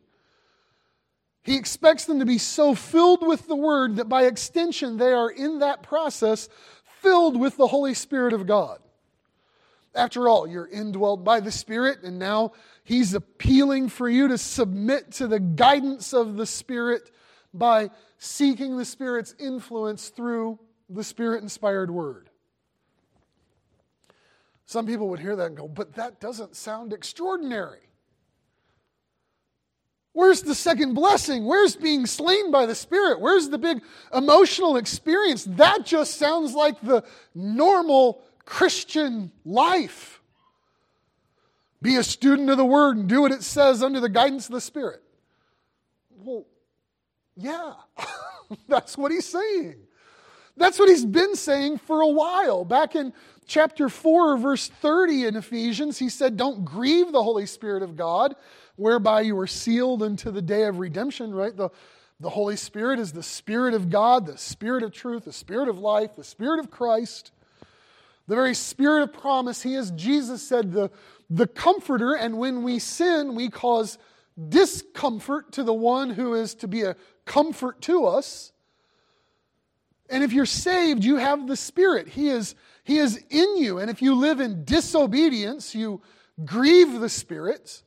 He 1.42 1.56
expects 1.56 2.04
them 2.04 2.20
to 2.20 2.24
be 2.24 2.38
so 2.38 2.74
filled 2.74 3.26
with 3.26 3.48
the 3.48 3.56
Word 3.56 3.96
that 3.96 4.08
by 4.08 4.24
extension 4.24 4.96
they 4.96 5.12
are 5.12 5.30
in 5.30 5.58
that 5.58 5.82
process 5.82 6.48
filled 7.00 7.38
with 7.38 7.56
the 7.56 7.66
Holy 7.66 7.94
Spirit 7.94 8.32
of 8.32 8.46
God. 8.46 8.78
After 9.94 10.28
all, 10.28 10.46
you're 10.46 10.68
indwelled 10.68 11.24
by 11.24 11.40
the 11.40 11.50
Spirit, 11.50 12.02
and 12.02 12.18
now 12.18 12.52
He's 12.84 13.12
appealing 13.12 13.88
for 13.88 14.08
you 14.08 14.28
to 14.28 14.38
submit 14.38 15.12
to 15.12 15.26
the 15.26 15.40
guidance 15.40 16.14
of 16.14 16.36
the 16.36 16.46
Spirit 16.46 17.10
by 17.52 17.90
seeking 18.18 18.76
the 18.76 18.84
Spirit's 18.84 19.34
influence 19.38 20.08
through 20.08 20.58
the 20.88 21.04
Spirit 21.04 21.42
inspired 21.42 21.90
Word. 21.90 22.30
Some 24.64 24.86
people 24.86 25.08
would 25.08 25.20
hear 25.20 25.36
that 25.36 25.48
and 25.48 25.56
go, 25.56 25.68
but 25.68 25.94
that 25.96 26.20
doesn't 26.20 26.56
sound 26.56 26.92
extraordinary. 26.92 27.80
Where's 30.12 30.42
the 30.42 30.54
second 30.54 30.94
blessing? 30.94 31.46
Where's 31.46 31.74
being 31.74 32.06
slain 32.06 32.50
by 32.50 32.66
the 32.66 32.74
Spirit? 32.74 33.20
Where's 33.20 33.48
the 33.48 33.58
big 33.58 33.82
emotional 34.12 34.76
experience? 34.76 35.44
That 35.44 35.86
just 35.86 36.18
sounds 36.18 36.54
like 36.54 36.80
the 36.82 37.02
normal 37.34 38.22
Christian 38.44 39.32
life. 39.44 40.20
Be 41.80 41.96
a 41.96 42.04
student 42.04 42.50
of 42.50 42.58
the 42.58 42.64
Word 42.64 42.96
and 42.96 43.08
do 43.08 43.22
what 43.22 43.32
it 43.32 43.42
says 43.42 43.82
under 43.82 44.00
the 44.00 44.08
guidance 44.08 44.46
of 44.46 44.52
the 44.52 44.60
Spirit. 44.60 45.02
Well, 46.10 46.46
yeah, 47.36 47.72
that's 48.68 48.98
what 48.98 49.10
he's 49.10 49.26
saying. 49.26 49.76
That's 50.56 50.78
what 50.78 50.90
he's 50.90 51.06
been 51.06 51.34
saying 51.34 51.78
for 51.78 52.02
a 52.02 52.08
while. 52.08 52.64
Back 52.64 52.94
in 52.94 53.14
chapter 53.46 53.88
4, 53.88 54.38
verse 54.38 54.68
30 54.68 55.26
in 55.26 55.36
Ephesians, 55.36 55.98
he 55.98 56.08
said, 56.08 56.36
Don't 56.36 56.64
grieve 56.64 57.12
the 57.12 57.22
Holy 57.22 57.46
Spirit 57.46 57.82
of 57.82 57.96
God 57.96 58.34
whereby 58.76 59.20
you 59.20 59.38
are 59.38 59.46
sealed 59.46 60.02
unto 60.02 60.30
the 60.30 60.42
day 60.42 60.64
of 60.64 60.78
redemption, 60.78 61.34
right? 61.34 61.56
The, 61.56 61.70
the 62.20 62.30
Holy 62.30 62.56
Spirit 62.56 62.98
is 62.98 63.12
the 63.12 63.22
Spirit 63.22 63.74
of 63.74 63.90
God, 63.90 64.26
the 64.26 64.38
Spirit 64.38 64.82
of 64.82 64.92
truth, 64.92 65.24
the 65.24 65.32
Spirit 65.32 65.68
of 65.68 65.78
life, 65.78 66.16
the 66.16 66.24
Spirit 66.24 66.60
of 66.60 66.70
Christ, 66.70 67.32
the 68.28 68.34
very 68.34 68.54
Spirit 68.54 69.02
of 69.02 69.12
promise. 69.12 69.62
He 69.62 69.74
is, 69.74 69.90
Jesus 69.92 70.46
said, 70.46 70.72
the, 70.72 70.90
the 71.28 71.46
Comforter, 71.46 72.14
and 72.14 72.38
when 72.38 72.62
we 72.62 72.78
sin, 72.78 73.34
we 73.34 73.48
cause 73.48 73.98
discomfort 74.48 75.52
to 75.52 75.62
the 75.62 75.74
one 75.74 76.10
who 76.10 76.34
is 76.34 76.54
to 76.56 76.68
be 76.68 76.82
a 76.82 76.96
comfort 77.24 77.80
to 77.82 78.06
us. 78.06 78.52
And 80.08 80.22
if 80.22 80.32
you're 80.32 80.46
saved, 80.46 81.04
you 81.04 81.16
have 81.16 81.46
the 81.46 81.56
Spirit. 81.56 82.08
He 82.08 82.28
is, 82.28 82.54
he 82.84 82.98
is 82.98 83.22
in 83.30 83.56
you. 83.56 83.78
And 83.78 83.90
if 83.90 84.02
you 84.02 84.14
live 84.14 84.40
in 84.40 84.64
disobedience, 84.64 85.74
you 85.74 86.02
grieve 86.44 87.00
the 87.00 87.08
Spirit. 87.08 87.82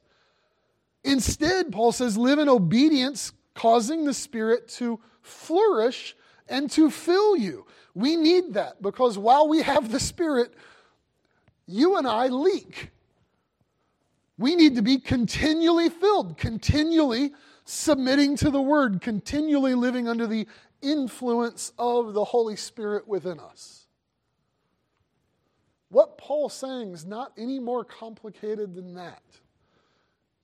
Instead, 1.03 1.71
Paul 1.71 1.91
says, 1.91 2.17
live 2.17 2.39
in 2.39 2.49
obedience, 2.49 3.33
causing 3.53 4.05
the 4.05 4.13
Spirit 4.13 4.67
to 4.69 4.99
flourish 5.21 6.15
and 6.47 6.69
to 6.71 6.89
fill 6.89 7.35
you. 7.35 7.65
We 7.93 8.15
need 8.15 8.53
that 8.53 8.81
because 8.81 9.17
while 9.17 9.47
we 9.47 9.61
have 9.61 9.91
the 9.91 9.99
Spirit, 9.99 10.53
you 11.67 11.97
and 11.97 12.07
I 12.07 12.27
leak. 12.27 12.91
We 14.37 14.55
need 14.55 14.75
to 14.75 14.81
be 14.81 14.97
continually 14.97 15.89
filled, 15.89 16.37
continually 16.37 17.33
submitting 17.63 18.35
to 18.37 18.51
the 18.51 18.61
Word, 18.61 19.01
continually 19.01 19.75
living 19.75 20.07
under 20.07 20.27
the 20.27 20.47
influence 20.81 21.71
of 21.79 22.13
the 22.13 22.23
Holy 22.23 22.55
Spirit 22.55 23.07
within 23.07 23.39
us. 23.39 23.84
What 25.95 26.17
Paul's 26.17 26.53
saying 26.53 26.91
is 26.91 27.05
not 27.05 27.31
any 27.37 27.57
more 27.57 27.85
complicated 27.85 28.75
than 28.75 28.95
that. 28.95 29.23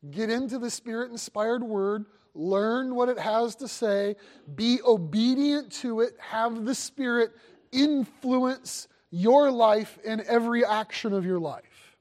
Get 0.10 0.30
into 0.30 0.58
the 0.58 0.72
Spirit 0.72 1.12
inspired 1.12 1.62
word, 1.62 2.06
learn 2.34 2.95
what 2.95 3.10
it 3.10 3.20
has 3.20 3.56
to 3.56 3.68
say, 3.68 4.16
be 4.56 4.80
obedient 4.88 5.70
to 5.82 5.99
it, 5.99 6.14
have 6.20 6.64
the 6.64 6.74
Spirit 6.74 7.34
influence 7.74 8.88
your 9.10 9.52
life 9.52 9.99
in 10.06 10.24
every 10.26 10.64
action 10.64 11.12
of 11.12 11.26
your 11.26 11.38
life. 11.38 11.97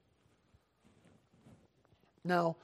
Now, 2.23 2.55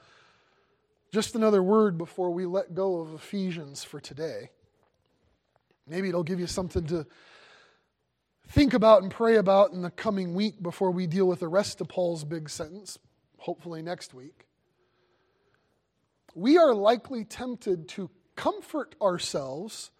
just 1.12 1.34
another 1.34 1.62
word 1.62 1.98
before 1.98 2.30
we 2.30 2.46
let 2.46 2.74
go 2.74 3.00
of 3.00 3.12
Ephesians 3.12 3.84
for 3.84 4.00
today. 4.00 4.48
Maybe 5.86 6.08
it'll 6.08 6.22
give 6.22 6.40
you 6.40 6.46
something 6.46 6.86
to 6.86 7.06
think 8.48 8.74
about 8.74 9.02
and 9.02 9.10
pray 9.10 9.36
about 9.36 9.72
in 9.72 9.82
the 9.82 9.90
coming 9.90 10.34
week 10.34 10.62
before 10.62 10.90
we 10.90 11.06
deal 11.06 11.26
with 11.26 11.40
the 11.40 11.48
rest 11.48 11.80
of 11.80 11.88
Paul's 11.88 12.24
big 12.24 12.50
sentence, 12.50 12.98
hopefully 13.38 13.82
next 13.82 14.12
week 14.14 14.48
we 16.38 16.56
are 16.56 16.72
likely 16.72 17.24
tempted 17.24 17.88
to 17.88 18.08
comfort 18.36 18.94
ourselves 19.02 19.90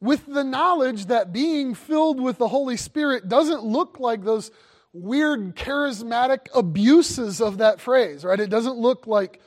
with 0.00 0.24
the 0.26 0.44
knowledge 0.44 1.06
that 1.06 1.32
being 1.32 1.74
filled 1.74 2.20
with 2.20 2.38
the 2.38 2.48
Holy 2.48 2.76
Spirit 2.76 3.28
doesn't 3.28 3.64
look 3.64 3.98
like 3.98 4.22
those 4.22 4.52
weird 4.92 5.56
charismatic 5.56 6.46
abuses 6.54 7.40
of 7.40 7.58
that 7.58 7.80
phrase, 7.80 8.24
right? 8.24 8.38
It 8.38 8.50
doesn't 8.50 8.76
look 8.76 9.06
like 9.08 9.40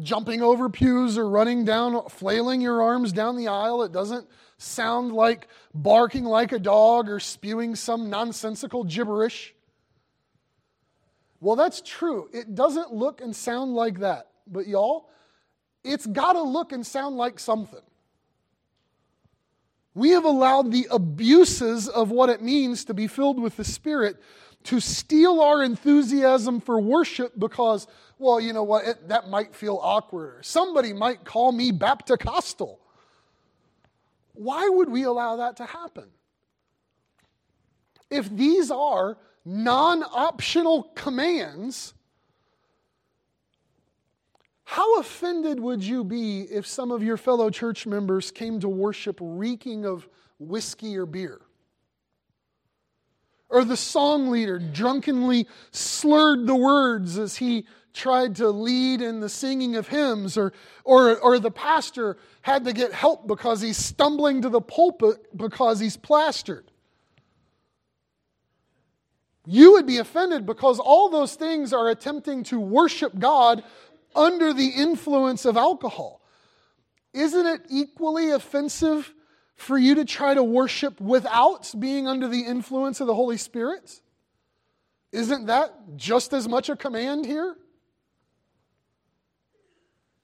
jumping 0.00 0.42
over 0.42 0.68
pews 0.68 1.18
or 1.18 1.28
running 1.28 1.64
down, 1.64 2.08
flailing 2.08 2.60
your 2.60 2.82
arms 2.82 3.12
down 3.12 3.36
the 3.36 3.48
aisle. 3.48 3.82
It 3.82 3.92
doesn't 3.92 4.28
sound 4.60 5.12
like 5.12 5.48
barking 5.74 6.24
like 6.24 6.52
a 6.52 6.58
dog 6.58 7.08
or 7.08 7.18
spewing 7.18 7.74
some 7.74 8.10
nonsensical 8.10 8.84
gibberish. 8.84 9.54
Well, 11.40 11.56
that's 11.56 11.80
true. 11.80 12.28
It 12.32 12.54
doesn't 12.54 12.92
look 12.92 13.20
and 13.22 13.34
sound 13.34 13.74
like 13.74 14.00
that. 14.00 14.28
But, 14.46 14.66
y'all, 14.66 15.08
it's 15.82 16.06
got 16.06 16.34
to 16.34 16.42
look 16.42 16.72
and 16.72 16.86
sound 16.86 17.16
like 17.16 17.38
something. 17.38 17.80
We 19.94 20.10
have 20.10 20.24
allowed 20.24 20.70
the 20.70 20.86
abuses 20.90 21.88
of 21.88 22.10
what 22.10 22.28
it 22.28 22.42
means 22.42 22.84
to 22.86 22.94
be 22.94 23.06
filled 23.06 23.40
with 23.40 23.56
the 23.56 23.64
Spirit 23.64 24.16
to 24.64 24.80
steal 24.80 25.40
our 25.40 25.62
enthusiasm 25.62 26.60
for 26.60 26.78
worship 26.80 27.32
because, 27.38 27.86
well, 28.18 28.40
you 28.40 28.52
know 28.52 28.62
what, 28.62 28.84
it, 28.84 29.08
that 29.08 29.30
might 29.30 29.54
feel 29.54 29.78
awkward. 29.82 30.44
Somebody 30.44 30.92
might 30.92 31.24
call 31.24 31.52
me 31.52 31.70
Baptist-costal. 31.70 32.79
Why 34.40 34.70
would 34.70 34.88
we 34.88 35.02
allow 35.02 35.36
that 35.36 35.58
to 35.58 35.66
happen? 35.66 36.06
If 38.08 38.34
these 38.34 38.70
are 38.70 39.18
non 39.44 40.02
optional 40.02 40.84
commands, 40.94 41.92
how 44.64 44.98
offended 44.98 45.60
would 45.60 45.84
you 45.84 46.04
be 46.04 46.40
if 46.40 46.66
some 46.66 46.90
of 46.90 47.02
your 47.02 47.18
fellow 47.18 47.50
church 47.50 47.86
members 47.86 48.30
came 48.30 48.60
to 48.60 48.68
worship 48.70 49.18
reeking 49.20 49.84
of 49.84 50.08
whiskey 50.38 50.96
or 50.96 51.04
beer? 51.04 51.42
Or 53.50 53.62
the 53.62 53.76
song 53.76 54.30
leader 54.30 54.58
drunkenly 54.58 55.48
slurred 55.70 56.46
the 56.46 56.56
words 56.56 57.18
as 57.18 57.36
he 57.36 57.66
tried 57.92 58.36
to 58.36 58.48
lead 58.50 59.02
in 59.02 59.20
the 59.20 59.28
singing 59.28 59.76
of 59.76 59.88
hymns, 59.88 60.36
or, 60.36 60.52
or, 60.84 61.18
or 61.18 61.38
the 61.38 61.50
pastor 61.50 62.16
had 62.42 62.64
to 62.64 62.72
get 62.72 62.92
help 62.92 63.26
because 63.26 63.60
he's 63.60 63.76
stumbling 63.76 64.42
to 64.42 64.48
the 64.48 64.60
pulpit 64.60 65.36
because 65.36 65.80
he's 65.80 65.96
plastered. 65.96 66.70
You 69.46 69.72
would 69.72 69.86
be 69.86 69.98
offended 69.98 70.46
because 70.46 70.78
all 70.78 71.08
those 71.08 71.34
things 71.34 71.72
are 71.72 71.88
attempting 71.88 72.44
to 72.44 72.60
worship 72.60 73.18
God 73.18 73.64
under 74.14 74.52
the 74.52 74.68
influence 74.68 75.44
of 75.44 75.56
alcohol. 75.56 76.20
Isn't 77.12 77.46
it 77.46 77.62
equally 77.68 78.30
offensive 78.30 79.12
for 79.56 79.76
you 79.76 79.96
to 79.96 80.04
try 80.04 80.34
to 80.34 80.42
worship 80.42 81.00
without 81.00 81.72
being 81.78 82.06
under 82.06 82.28
the 82.28 82.42
influence 82.42 83.00
of 83.00 83.06
the 83.06 83.14
Holy 83.14 83.36
Spirit? 83.36 84.00
Isn't 85.12 85.46
that 85.46 85.96
just 85.96 86.32
as 86.32 86.48
much 86.48 86.68
a 86.68 86.76
command 86.76 87.26
here? 87.26 87.56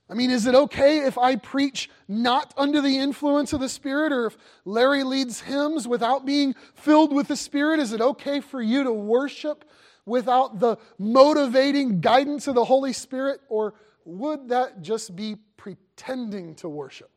I 0.08 0.14
mean, 0.14 0.30
is 0.30 0.46
it 0.46 0.54
okay 0.54 0.98
if 0.98 1.18
I 1.18 1.34
preach 1.34 1.90
not 2.06 2.54
under 2.56 2.80
the 2.80 2.98
influence 2.98 3.52
of 3.52 3.60
the 3.60 3.68
Spirit, 3.68 4.12
or 4.12 4.26
if 4.26 4.36
Larry 4.64 5.02
leads 5.02 5.40
hymns 5.40 5.88
without 5.88 6.24
being 6.24 6.54
filled 6.74 7.12
with 7.12 7.26
the 7.26 7.36
Spirit? 7.36 7.80
Is 7.80 7.92
it 7.92 8.00
okay 8.00 8.40
for 8.40 8.62
you 8.62 8.84
to 8.84 8.92
worship 8.92 9.68
without 10.04 10.60
the 10.60 10.76
motivating 10.98 12.00
guidance 12.00 12.46
of 12.46 12.54
the 12.54 12.64
Holy 12.64 12.92
Spirit? 12.92 13.40
Or 13.48 13.74
would 14.04 14.50
that 14.50 14.80
just 14.80 15.16
be 15.16 15.36
pretending 15.56 16.54
to 16.56 16.68
worship? 16.68 17.10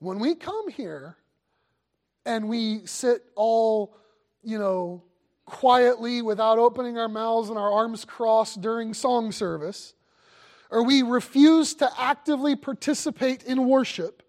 When 0.00 0.18
we 0.18 0.34
come 0.34 0.68
here 0.68 1.16
and 2.26 2.48
we 2.48 2.84
sit 2.86 3.22
all, 3.36 3.94
you 4.42 4.58
know, 4.58 5.04
quietly 5.44 6.22
without 6.22 6.58
opening 6.58 6.98
our 6.98 7.08
mouths 7.08 7.48
and 7.48 7.58
our 7.58 7.70
arms 7.70 8.04
crossed 8.04 8.60
during 8.60 8.94
song 8.94 9.32
service, 9.32 9.94
or 10.70 10.84
we 10.84 11.02
refuse 11.02 11.74
to 11.74 11.90
actively 11.98 12.56
participate 12.56 13.42
in 13.42 13.66
worship, 13.66 14.22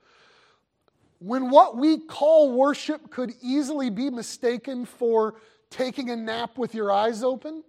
when 1.20 1.49
what 1.49 1.78
we 1.78 1.99
call 1.99 2.51
worship 2.51 3.09
could 3.09 3.34
easily 3.41 3.89
be 3.89 4.09
mistaken 4.09 4.86
for 4.86 5.36
taking 5.70 6.09
a 6.09 6.16
nap 6.16 6.57
with 6.57 6.76
your 6.76 6.91
eyes 6.91 7.24
open, 7.24 7.64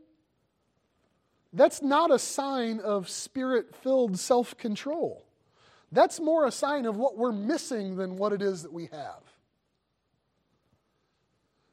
that's 1.53 1.81
not 1.81 2.11
a 2.11 2.19
sign 2.19 2.81
of 2.81 3.09
spirit 3.09 3.75
filled 3.77 4.19
self 4.19 4.59
control. 4.59 5.25
That's 5.93 6.19
more 6.19 6.47
a 6.47 6.51
sign 6.51 6.87
of 6.87 6.97
what 6.97 7.17
we're 7.17 7.31
missing 7.33 7.97
than 7.97 8.17
what 8.17 8.33
it 8.33 8.43
is 8.43 8.65
that 8.65 8.73
we 8.73 8.87
have. 8.87 9.23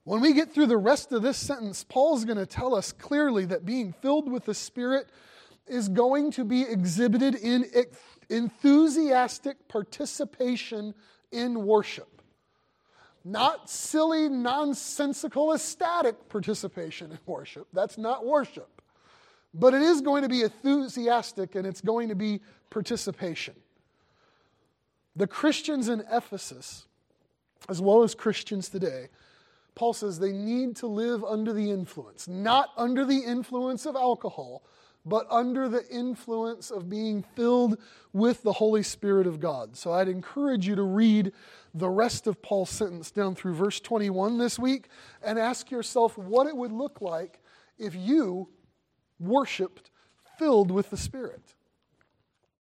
When 0.03 0.19
we 0.21 0.33
get 0.33 0.51
through 0.51 0.65
the 0.67 0.77
rest 0.77 1.11
of 1.11 1.21
this 1.21 1.37
sentence, 1.37 1.83
Paul's 1.83 2.25
going 2.25 2.39
to 2.39 2.45
tell 2.45 2.73
us 2.73 2.91
clearly 2.91 3.45
that 3.45 3.65
being 3.65 3.93
filled 3.93 4.31
with 4.31 4.45
the 4.45 4.53
Spirit 4.53 5.07
is 5.67 5.87
going 5.89 6.31
to 6.31 6.43
be 6.43 6.63
exhibited 6.63 7.35
in 7.35 7.65
enthusiastic 8.29 9.67
participation 9.67 10.95
in 11.31 11.65
worship. 11.65 12.21
Not 13.23 13.69
silly, 13.69 14.27
nonsensical, 14.27 15.53
ecstatic 15.53 16.27
participation 16.29 17.11
in 17.11 17.19
worship. 17.27 17.67
That's 17.71 17.97
not 17.99 18.25
worship. 18.25 18.81
but 19.53 19.73
it 19.73 19.81
is 19.81 20.01
going 20.01 20.23
to 20.23 20.29
be 20.29 20.43
enthusiastic 20.43 21.55
and 21.55 21.65
it's 21.67 21.81
going 21.81 22.09
to 22.09 22.15
be 22.15 22.41
participation. 22.69 23.55
The 25.15 25.27
Christians 25.27 25.89
in 25.89 26.03
Ephesus, 26.11 26.85
as 27.67 27.81
well 27.81 28.03
as 28.03 28.15
Christians 28.15 28.69
today, 28.69 29.09
Paul 29.75 29.93
says 29.93 30.19
they 30.19 30.33
need 30.33 30.75
to 30.77 30.87
live 30.87 31.23
under 31.23 31.53
the 31.53 31.71
influence, 31.71 32.27
not 32.27 32.69
under 32.77 33.05
the 33.05 33.19
influence 33.19 33.85
of 33.85 33.95
alcohol, 33.95 34.63
but 35.05 35.25
under 35.29 35.67
the 35.67 35.87
influence 35.89 36.69
of 36.69 36.89
being 36.89 37.23
filled 37.35 37.77
with 38.13 38.43
the 38.43 38.53
Holy 38.53 38.83
Spirit 38.83 39.25
of 39.25 39.39
God. 39.39 39.75
So 39.75 39.93
I'd 39.93 40.07
encourage 40.07 40.67
you 40.67 40.75
to 40.75 40.83
read 40.83 41.31
the 41.73 41.89
rest 41.89 42.27
of 42.27 42.41
Paul's 42.41 42.69
sentence 42.69 43.09
down 43.09 43.33
through 43.33 43.55
verse 43.55 43.79
21 43.79 44.37
this 44.37 44.59
week 44.59 44.89
and 45.23 45.39
ask 45.39 45.71
yourself 45.71 46.17
what 46.17 46.47
it 46.47 46.55
would 46.55 46.71
look 46.71 47.01
like 47.01 47.39
if 47.79 47.95
you 47.95 48.49
worshiped 49.19 49.89
filled 50.37 50.69
with 50.69 50.89
the 50.89 50.97
Spirit. 50.97 51.55